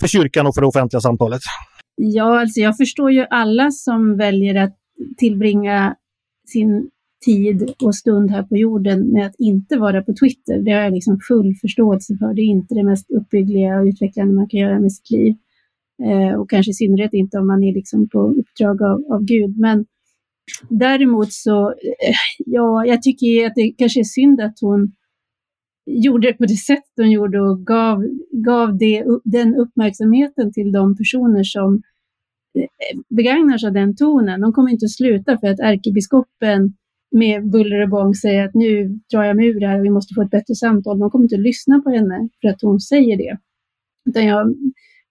[0.00, 1.40] för kyrkan och för det offentliga samtalet?
[1.96, 4.76] Ja, alltså jag förstår ju alla som väljer att
[5.18, 5.96] tillbringa
[6.52, 6.90] sin
[7.24, 10.62] tid och stund här på jorden med att inte vara på Twitter.
[10.62, 12.34] Det har jag liksom full förståelse för.
[12.34, 15.34] Det är inte det mest uppbyggliga och utvecklande man kan göra med sitt liv.
[16.02, 19.58] Eh, och kanske i synnerhet inte om man är liksom på uppdrag av, av Gud.
[19.58, 19.86] Men
[20.68, 22.14] däremot så, eh,
[22.46, 24.92] ja, jag tycker att det kanske är synd att hon
[25.86, 30.96] gjorde det på det sätt hon gjorde och gav, gav det, den uppmärksamheten till de
[30.96, 31.82] personer som
[32.58, 34.40] eh, begagnar sig av den tonen.
[34.40, 36.74] De kommer inte att sluta för att ärkebiskopen
[37.10, 39.90] med buller och bång säger att nu drar jag mig ur det här och vi
[39.90, 40.98] måste få ett bättre samtal.
[40.98, 43.38] De kommer inte att lyssna på henne för att hon säger det.
[44.08, 44.54] Utan jag,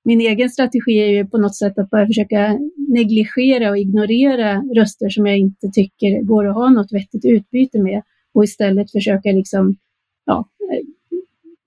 [0.05, 5.09] min egen strategi är ju på något sätt att bara försöka negligera och ignorera röster
[5.09, 8.01] som jag inte tycker går att ha något vettigt utbyte med
[8.33, 9.75] och istället försöka liksom,
[10.25, 10.49] ja,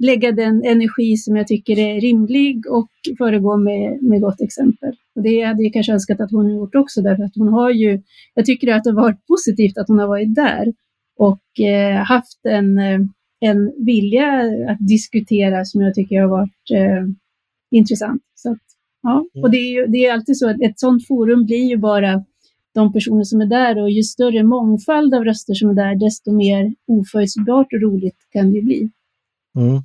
[0.03, 4.95] lägga den energi som jag tycker är rimlig och föregå med, med gott exempel.
[5.15, 8.03] Och det hade jag kanske önskat att hon gjort också, därför att hon har ju,
[8.35, 10.73] jag tycker att det har varit positivt att hon har varit där
[11.19, 13.01] och eh, haft en, eh,
[13.41, 17.05] en vilja att diskutera som jag tycker har varit eh,
[17.73, 18.23] intressant.
[18.35, 18.59] Så att,
[19.03, 19.25] ja.
[19.43, 22.25] Och det är, ju, det är alltid så att ett sådant forum blir ju bara
[22.75, 26.33] de personer som är där och ju större mångfald av röster som är där, desto
[26.33, 28.91] mer oförutsägbart och roligt kan det bli.
[29.59, 29.83] Mm,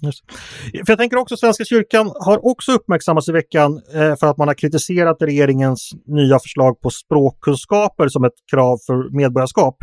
[0.86, 4.38] för jag tänker också att Svenska kyrkan har också uppmärksammats i veckan eh, för att
[4.38, 9.78] man har kritiserat regeringens nya förslag på språkkunskaper som ett krav för medborgarskap.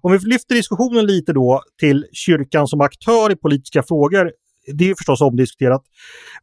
[0.00, 4.32] Om vi lyfter diskussionen lite då till kyrkan som aktör i politiska frågor,
[4.72, 5.82] det är förstås omdiskuterat.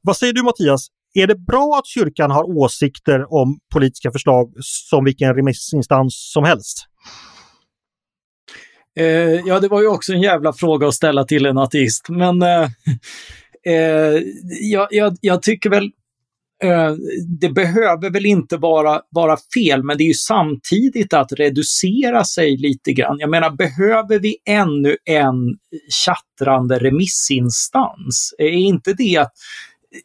[0.02, 0.88] Vad säger du Mattias?
[1.14, 6.88] Är det bra att kyrkan har åsikter om politiska förslag som vilken remissinstans som helst?
[9.00, 9.06] Eh,
[9.46, 12.70] ja, det var ju också en jävla fråga att ställa till en ateist, men eh,
[13.66, 14.22] eh,
[14.62, 15.92] jag, jag, jag, tycker väl
[16.64, 16.94] eh,
[17.40, 22.58] det behöver väl inte vara, vara fel, men det är ju samtidigt att reducera sig
[22.58, 23.20] lite grann.
[23.20, 25.58] Jag menar, behöver vi ännu en
[26.06, 28.34] chattrande remissinstans?
[28.38, 29.32] Är inte det att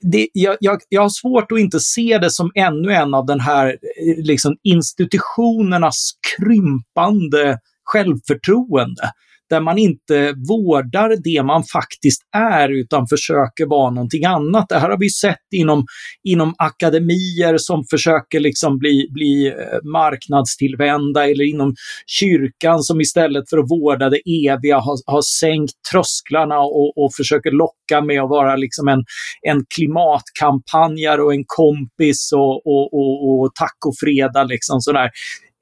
[0.01, 3.41] det, jag, jag, jag, har svårt att inte se det som ännu en av den
[3.41, 9.11] här eh, liksom, institutionernas krympande självförtroende
[9.51, 14.69] där man inte vårdar det man faktiskt är utan försöker vara någonting annat.
[14.69, 15.85] Det här har vi sett inom,
[16.25, 21.75] inom akademier som försöker liksom bli, bli eh, marknadstillvända eller inom
[22.07, 27.51] kyrkan som istället för att vårda det eviga har, har sänkt trösklarna och, och försöker
[27.51, 29.05] locka med att vara liksom en,
[29.43, 34.45] en klimatkampanjare och en kompis och, och, och, och tack och freda.
[34.45, 35.11] Liksom sådär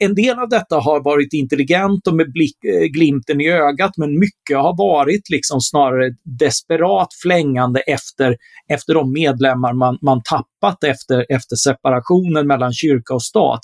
[0.05, 4.19] en del av detta har varit intelligent och med blick, eh, glimten i ögat, men
[4.19, 8.37] mycket har varit liksom snarare desperat flängande efter,
[8.69, 13.61] efter de medlemmar man, man tappat efter, efter separationen mellan kyrka och stat.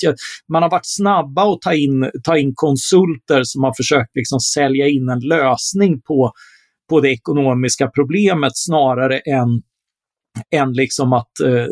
[0.48, 4.88] Man har varit snabba att ta in, ta in konsulter som har försökt liksom sälja
[4.88, 6.32] in en lösning på,
[6.90, 9.62] på det ekonomiska problemet snarare än
[10.50, 11.66] än liksom att, eh,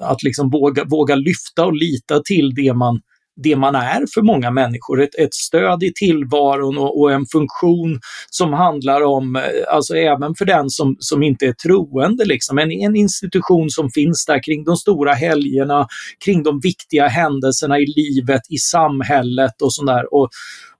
[0.00, 3.00] att liksom våga, våga lyfta och lita till det man,
[3.42, 5.02] det man är för många människor.
[5.02, 9.42] Ett, ett stöd i tillvaron och, och, en funktion som handlar om, eh,
[9.74, 14.24] alltså även för den som, som inte är troende, liksom, en, en institution som finns
[14.26, 15.86] där kring de stora helgerna,
[16.24, 20.14] kring de viktiga händelserna i livet, i samhället och sådär.
[20.14, 20.28] Och,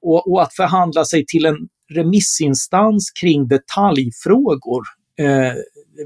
[0.03, 1.57] och, och att förhandla sig till en
[1.95, 4.83] remissinstans kring detaljfrågor
[5.19, 5.53] eh,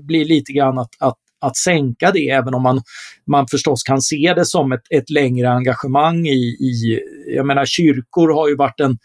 [0.02, 2.82] blir lite grann att, att att sänka det, även om man,
[3.30, 7.00] man förstås kan se det som ett, ett längre engagemang i, i,
[7.36, 8.98] jag menar kyrkor har ju varit en,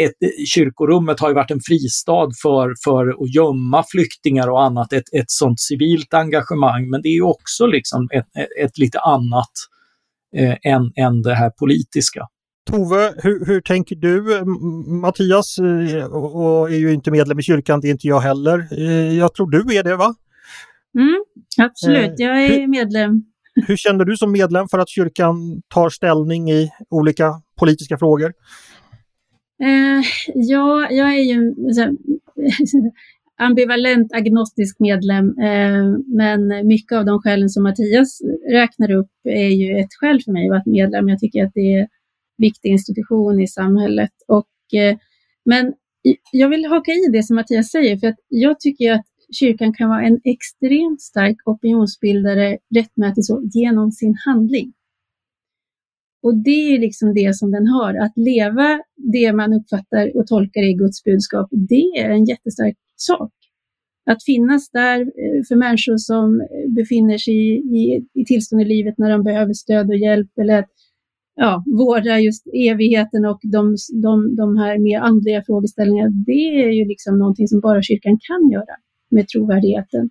[0.00, 0.12] ett,
[0.48, 5.30] kyrkorummet har ju varit en fristad för, för att gömma flyktingar och annat, ett, ett
[5.30, 6.90] sånt civilt engagemang.
[6.90, 8.26] Men det är ju också liksom ett,
[8.64, 9.52] ett lite annat
[10.36, 12.26] eh, än, än det här politiska.
[12.70, 14.44] Tove, hur, hur tänker du?
[15.00, 18.68] Mattias eh, och är ju inte medlem i kyrkan, det är inte jag heller.
[18.78, 20.14] Eh, jag tror du är det va?
[20.98, 21.24] Mm,
[21.58, 23.24] absolut, jag är medlem.
[23.66, 28.32] Hur känner du som medlem för att kyrkan tar ställning i olika politiska frågor?
[29.62, 31.92] Eh, ja, jag är ju här,
[33.40, 38.20] ambivalent agnostisk medlem, eh, men mycket av de skälen som Mattias
[38.50, 41.08] räknar upp är ju ett skäl för mig att vara medlem.
[41.08, 41.88] Jag tycker att det är en
[42.38, 44.12] viktig institution i samhället.
[44.28, 44.96] Och, eh,
[45.44, 45.72] men
[46.32, 49.88] jag vill haka i det som Mattias säger, för att jag tycker att kyrkan kan
[49.88, 54.72] vara en extremt stark opinionsbildare rättmätigt så genom sin handling.
[56.22, 60.70] Och det är liksom det som den har, att leva det man uppfattar och tolkar
[60.70, 63.32] i Guds budskap, det är en jättestark sak.
[64.10, 68.64] Att finnas där eh, för människor som eh, befinner sig i, i, i tillstånd i
[68.64, 70.70] livet när de behöver stöd och hjälp eller att
[71.34, 76.84] ja, vårda just evigheten och de, de, de här mer andliga frågeställningarna, det är ju
[76.84, 78.74] liksom någonting som bara kyrkan kan göra
[79.10, 80.10] med trovärdigheten.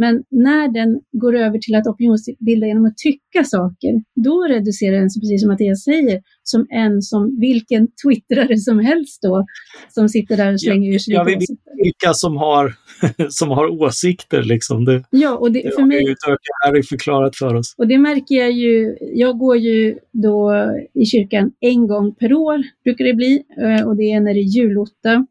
[0.00, 3.92] Men när den går över till att opinionsbilda genom att tycka saker,
[4.24, 9.22] då reducerar den sig, precis som Mattias säger, som en som vilken twittrare som helst
[9.22, 9.46] då,
[9.88, 11.84] som sitter där och slänger ur sig ja, lite åsikter.
[11.84, 12.74] Vilka som har,
[13.28, 14.84] som har åsikter liksom.
[14.84, 16.16] Det, ja, och det, för mig,
[16.64, 17.74] Harry förklarat för oss.
[17.78, 20.52] Och det märker jag ju, jag går ju då
[20.94, 24.40] i kyrkan en gång per år, brukar det bli, eh, och det är när det
[24.40, 25.26] är julotta.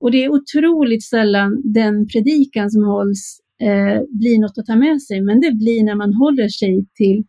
[0.00, 5.02] Och det är otroligt sällan den predikan som hålls eh, blir något att ta med
[5.02, 7.24] sig, men det blir när man håller sig till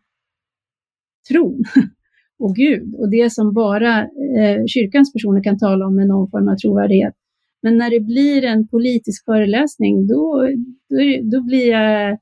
[1.28, 1.64] tron
[2.38, 6.48] och Gud och det som bara eh, kyrkans personer kan tala om med någon form
[6.48, 7.14] av trovärdighet.
[7.62, 10.48] Men när det blir en politisk föreläsning, då,
[10.90, 10.96] då,
[11.32, 12.18] då blir jag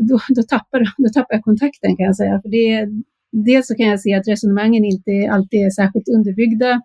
[0.00, 2.40] då, då, tappar, då tappar jag kontakten kan jag säga.
[2.42, 2.88] För det,
[3.32, 6.80] dels så kan jag se att resonemangen inte alltid är särskilt underbyggda,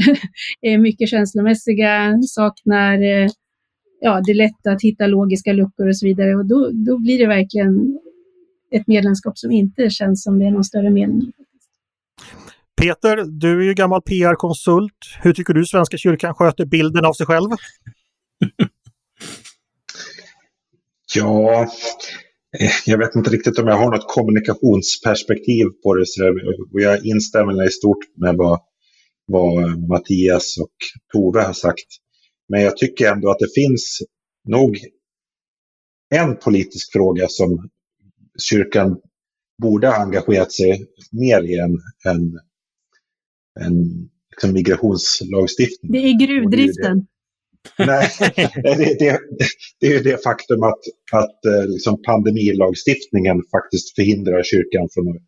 [0.60, 3.28] är mycket känslomässiga, saknar eh,
[4.00, 6.34] ja, det är lätt att hitta logiska luckor och så vidare.
[6.36, 7.98] Och då, då blir det verkligen
[8.70, 11.32] ett medlemskap som inte känns som det är någon större mening
[12.80, 14.94] Peter, du är ju gammal PR-konsult.
[15.22, 17.48] Hur tycker du Svenska kyrkan sköter bilden av sig själv?
[21.14, 21.62] ja,
[22.60, 26.06] eh, jag vet inte riktigt om jag har något kommunikationsperspektiv på det.
[26.06, 26.34] Så
[26.72, 28.60] jag instämmer i stort med vad,
[29.32, 30.72] vad Mattias och
[31.12, 31.86] Tove har sagt.
[32.48, 34.02] Men jag tycker ändå att det finns
[34.48, 34.78] nog
[36.14, 37.70] en politisk fråga som
[38.50, 39.00] kyrkan
[39.62, 41.78] borde ha engagerat sig mer i än,
[42.12, 42.38] än,
[43.60, 45.92] än liksom migrationslagstiftning.
[45.92, 47.06] Det är gruvdriften.
[47.78, 48.08] Nej,
[48.62, 49.18] det, det,
[49.80, 50.80] det är ju det faktum att,
[51.12, 55.22] att eh, liksom pandemilagstiftningen faktiskt förhindrar kyrkan från att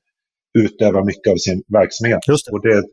[0.58, 2.20] utöva mycket av sin verksamhet.
[2.28, 2.52] Just det.
[2.52, 2.84] Och det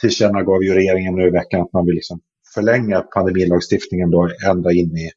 [0.00, 2.20] tillkännagav ju regeringen nu i veckan att man vill liksom
[2.54, 5.10] förlänga pandemilagstiftningen då ända in i,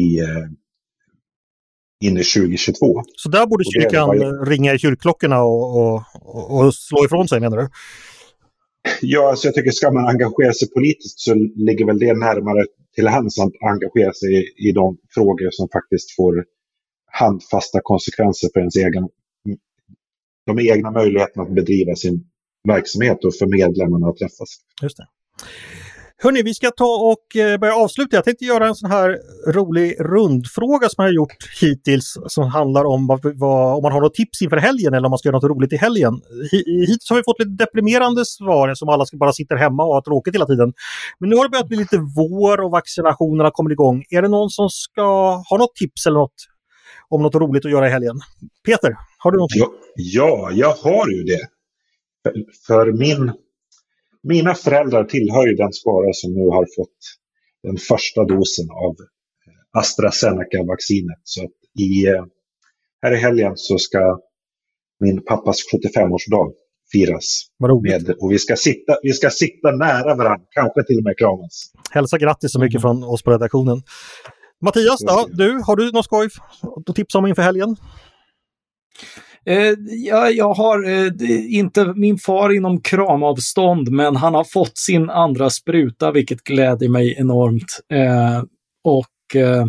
[0.00, 0.46] i, eh,
[2.04, 3.02] in i 2022.
[3.16, 4.46] Så där borde kyrkan var...
[4.46, 6.02] ringa i kyrkklockorna och, och,
[6.50, 7.68] och, slå ifrån sig menar du?
[9.00, 13.08] Ja, alltså jag tycker ska man engagera sig politiskt så ligger väl det närmare till
[13.08, 16.44] hands att engagera sig i, i de frågor som faktiskt får
[17.12, 19.08] handfasta konsekvenser för ens egen,
[20.46, 22.29] de egna möjligheterna att bedriva sin
[22.68, 24.48] verksamhet och för medlemmarna att träffas.
[24.82, 25.06] Just det.
[26.22, 28.16] Hörni, vi ska ta och eh, börja avsluta.
[28.16, 29.18] Jag tänkte göra en sån här
[29.52, 34.00] rolig rundfråga som jag har gjort hittills som handlar om vad, vad, om man har
[34.00, 36.20] något tips inför helgen eller om man ska göra något roligt i helgen.
[36.52, 40.02] Hittills har vi fått lite deprimerande svar som alla ska bara sitta hemma och ha
[40.02, 40.72] tråkigt hela tiden.
[41.20, 44.04] Men nu har det börjat bli lite vår och vaccinationerna kommer igång.
[44.10, 46.40] Är det någon som ska ha något tips eller något
[47.08, 48.20] om något roligt att göra i helgen?
[48.66, 49.50] Peter, har du något?
[49.54, 51.46] Ja, ja jag har ju det.
[52.66, 53.32] För, min
[54.22, 56.98] mina föräldrar tillhör ju den skara som nu har fått
[57.62, 58.96] den första dosen av
[59.72, 61.20] AstraZeneca-vaccinet.
[61.24, 61.50] Så att
[61.80, 62.24] i, eh,
[63.02, 64.20] här i helgen så ska
[65.00, 66.52] min pappas 75-årsdag
[66.92, 67.46] firas.
[67.82, 71.72] Med, och vi ska, sitta, vi ska sitta nära varandra, kanske till och med kramas.
[71.90, 73.82] Hälsa grattis så mycket från oss på redaktionen.
[74.60, 76.28] Mattias, då, du, har du något skoj
[76.86, 77.76] att tipsa om inför helgen?
[79.46, 79.74] Eh,
[80.06, 81.12] jag, jag har eh,
[81.54, 87.14] inte min far inom kramavstånd, men han har fått sin andra spruta, vilket gläder mig
[87.18, 87.80] enormt.
[87.92, 88.42] Eh,
[88.84, 89.66] och eh,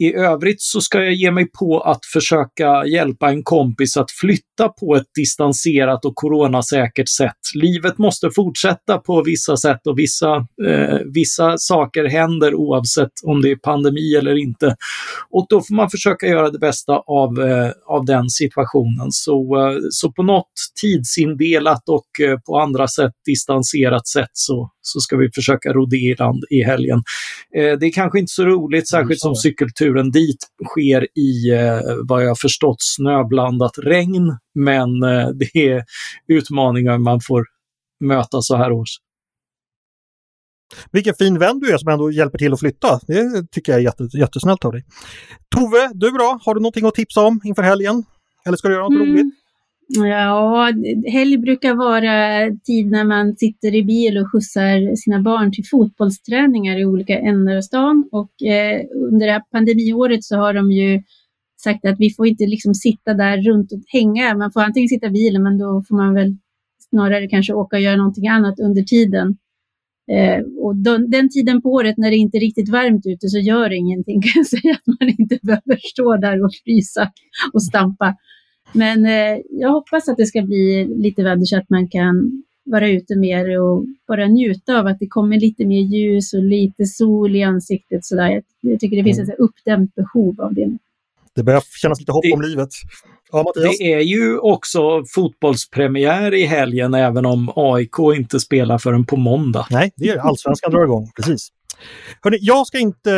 [0.00, 4.68] i övrigt så ska jag ge mig på att försöka hjälpa en kompis att flytta
[4.68, 7.36] på ett distanserat och coronasäkert sätt.
[7.54, 10.36] Livet måste fortsätta på vissa sätt och vissa,
[10.68, 14.76] eh, vissa saker händer oavsett om det är pandemi eller inte.
[15.30, 19.06] Och då får man försöka göra det bästa av, eh, av den situationen.
[19.10, 25.00] Så, eh, så på något tidsindelat och eh, på andra sätt distanserat sätt så, så
[25.00, 27.02] ska vi försöka ro det i land i helgen.
[27.56, 32.24] Eh, det är kanske inte så roligt, särskilt som cykelturen dit sker i, eh, vad
[32.24, 34.36] jag förstått, snöblandat regn.
[34.54, 35.84] Men eh, det är
[36.28, 37.44] utmaningar man får
[38.04, 38.90] möta så här års.
[40.92, 43.00] Vilken fin vän du är som ändå hjälper till att flytta.
[43.06, 44.84] Det tycker jag är jätte, jättesnällt av dig.
[45.54, 46.38] Tove, du då?
[46.42, 48.04] Har du någonting att tipsa om inför helgen?
[48.46, 49.08] Eller ska du göra något mm.
[49.08, 49.39] roligt?
[49.92, 50.72] Ja,
[51.06, 56.78] helg brukar vara tid när man sitter i bil och skjutsar sina barn till fotbollsträningar
[56.78, 58.08] i olika ändar av stan.
[58.12, 58.80] Och eh,
[59.12, 61.02] under det här pandemiåret så har de ju
[61.64, 64.34] sagt att vi får inte liksom sitta där runt och hänga.
[64.34, 66.36] Man får antingen sitta i bilen, men då får man väl
[66.90, 69.36] snarare kanske åka och göra någonting annat under tiden.
[70.12, 73.38] Eh, och den, den, tiden på året när det inte är riktigt varmt ute så
[73.38, 77.12] gör det ingenting kan jag säga att man inte behöver stå där och frysa
[77.52, 78.16] och stampa.
[78.72, 82.88] Men eh, jag hoppas att det ska bli lite väder så att man kan vara
[82.88, 87.36] ute mer och bara njuta av att det kommer lite mer ljus och lite sol
[87.36, 88.04] i ansiktet.
[88.04, 88.42] Så där.
[88.60, 89.30] Jag tycker det finns mm.
[89.30, 90.78] ett uppdämt behov av det.
[91.34, 92.68] Det börjar kännas lite hopp det, om livet.
[93.32, 99.16] Ja, det är ju också fotbollspremiär i helgen även om AIK inte spelar förrän på
[99.16, 99.66] måndag.
[99.70, 101.48] Nej, det är allsvenskan drar igång, precis.
[102.22, 103.10] Hörrni, jag ska inte...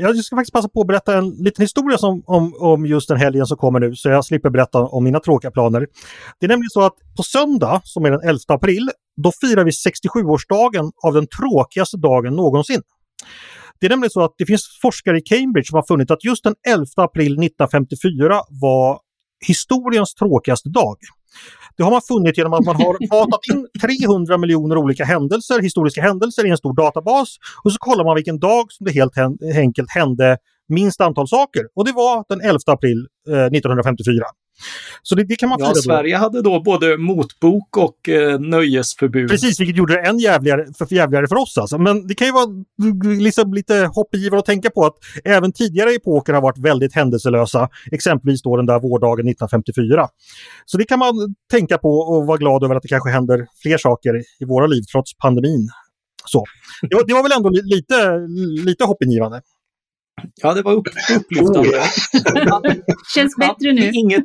[0.00, 3.18] Jag ska faktiskt passa på att berätta en liten historia som, om, om just den
[3.18, 5.86] helgen som kommer nu, så jag slipper berätta om mina tråkiga planer.
[6.40, 9.70] Det är nämligen så att på söndag, som är den 11 april, då firar vi
[9.70, 12.82] 67-årsdagen av den tråkigaste dagen någonsin.
[13.80, 16.44] Det är nämligen så att det finns forskare i Cambridge som har funnit att just
[16.44, 18.98] den 11 april 1954 var
[19.46, 20.96] historiens tråkigaste dag.
[21.76, 26.02] Det har man funnit genom att man har matat in 300 miljoner olika händelser, historiska
[26.02, 27.28] händelser i en stor databas
[27.64, 29.12] och så kollar man vilken dag som det helt
[29.56, 31.62] enkelt hände minst antal saker.
[31.76, 34.24] Och det var den 11 april eh, 1954.
[35.02, 39.30] Så det, det kan man ja, Sverige hade då både motbok och eh, nöjesförbud.
[39.30, 41.58] Precis, vilket gjorde det än jävligare för, jävligare för oss.
[41.58, 41.78] Alltså.
[41.78, 42.46] Men det kan ju vara
[43.18, 44.94] liksom lite hoppgivare att tänka på att
[45.24, 47.68] även tidigare epoker har varit väldigt händelselösa.
[47.92, 50.08] Exempelvis då den där vårdagen 1954.
[50.64, 53.78] Så det kan man tänka på och vara glad över att det kanske händer fler
[53.78, 55.68] saker i våra liv trots pandemin.
[56.26, 56.44] Så.
[56.82, 58.18] Det, var, det var väl ändå lite,
[58.64, 59.40] lite hoppingivande.
[60.42, 61.82] Ja, det var upp, upplyftande.
[63.14, 63.90] Känns bättre nu.
[63.94, 64.24] Inget,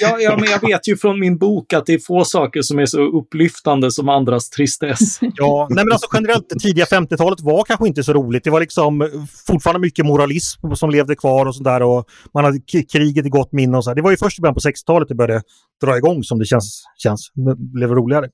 [0.00, 2.78] ja, ja, men jag vet ju från min bok att det är få saker som
[2.78, 5.18] är så upplyftande som andras tristess.
[5.36, 8.44] Ja, nej men alltså generellt, det tidiga 50-talet var kanske inte så roligt.
[8.44, 9.10] Det var liksom
[9.46, 12.58] fortfarande mycket moralism som levde kvar och sådär och man hade
[12.92, 13.94] kriget i gott minne och så.
[13.94, 15.42] Det var ju först i början på 60-talet det började
[15.84, 18.28] dra igång som det känns, känns blev roligare.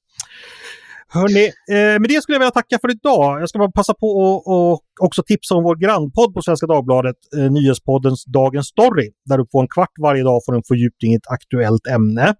[1.12, 3.40] Hörni, eh, med det skulle jag vilja tacka för idag.
[3.40, 4.08] Jag ska bara passa på
[4.46, 9.46] att också tipsa om vår grannpodd på Svenska Dagbladet, eh, nyhetspoddens Dagens Story, där du
[9.46, 12.34] på en kvart varje dag får en fördjupning i ett aktuellt ämne.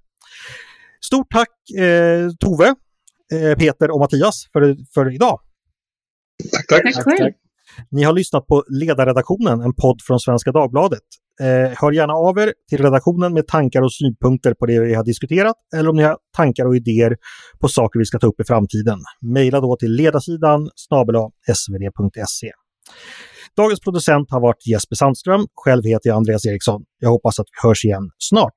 [1.04, 2.74] Stort tack eh, Tove,
[3.32, 5.40] eh, Peter och Mattias för, för idag.
[6.52, 6.94] Tack, tack.
[6.94, 7.34] tack, tack, tack.
[7.90, 11.02] Ni har lyssnat på Ledarredaktionen, en podd från Svenska Dagbladet.
[11.40, 15.04] Eh, hör gärna av er till redaktionen med tankar och synpunkter på det vi har
[15.04, 17.16] diskuterat eller om ni har tankar och idéer
[17.60, 18.98] på saker vi ska ta upp i framtiden.
[19.20, 20.70] Mejla då till ledarsidan
[21.54, 22.50] svd.se.
[23.56, 25.46] Dagens producent har varit Jesper Sandström.
[25.54, 26.82] Själv heter jag Andreas Eriksson.
[26.98, 28.54] Jag hoppas att vi hörs igen snart.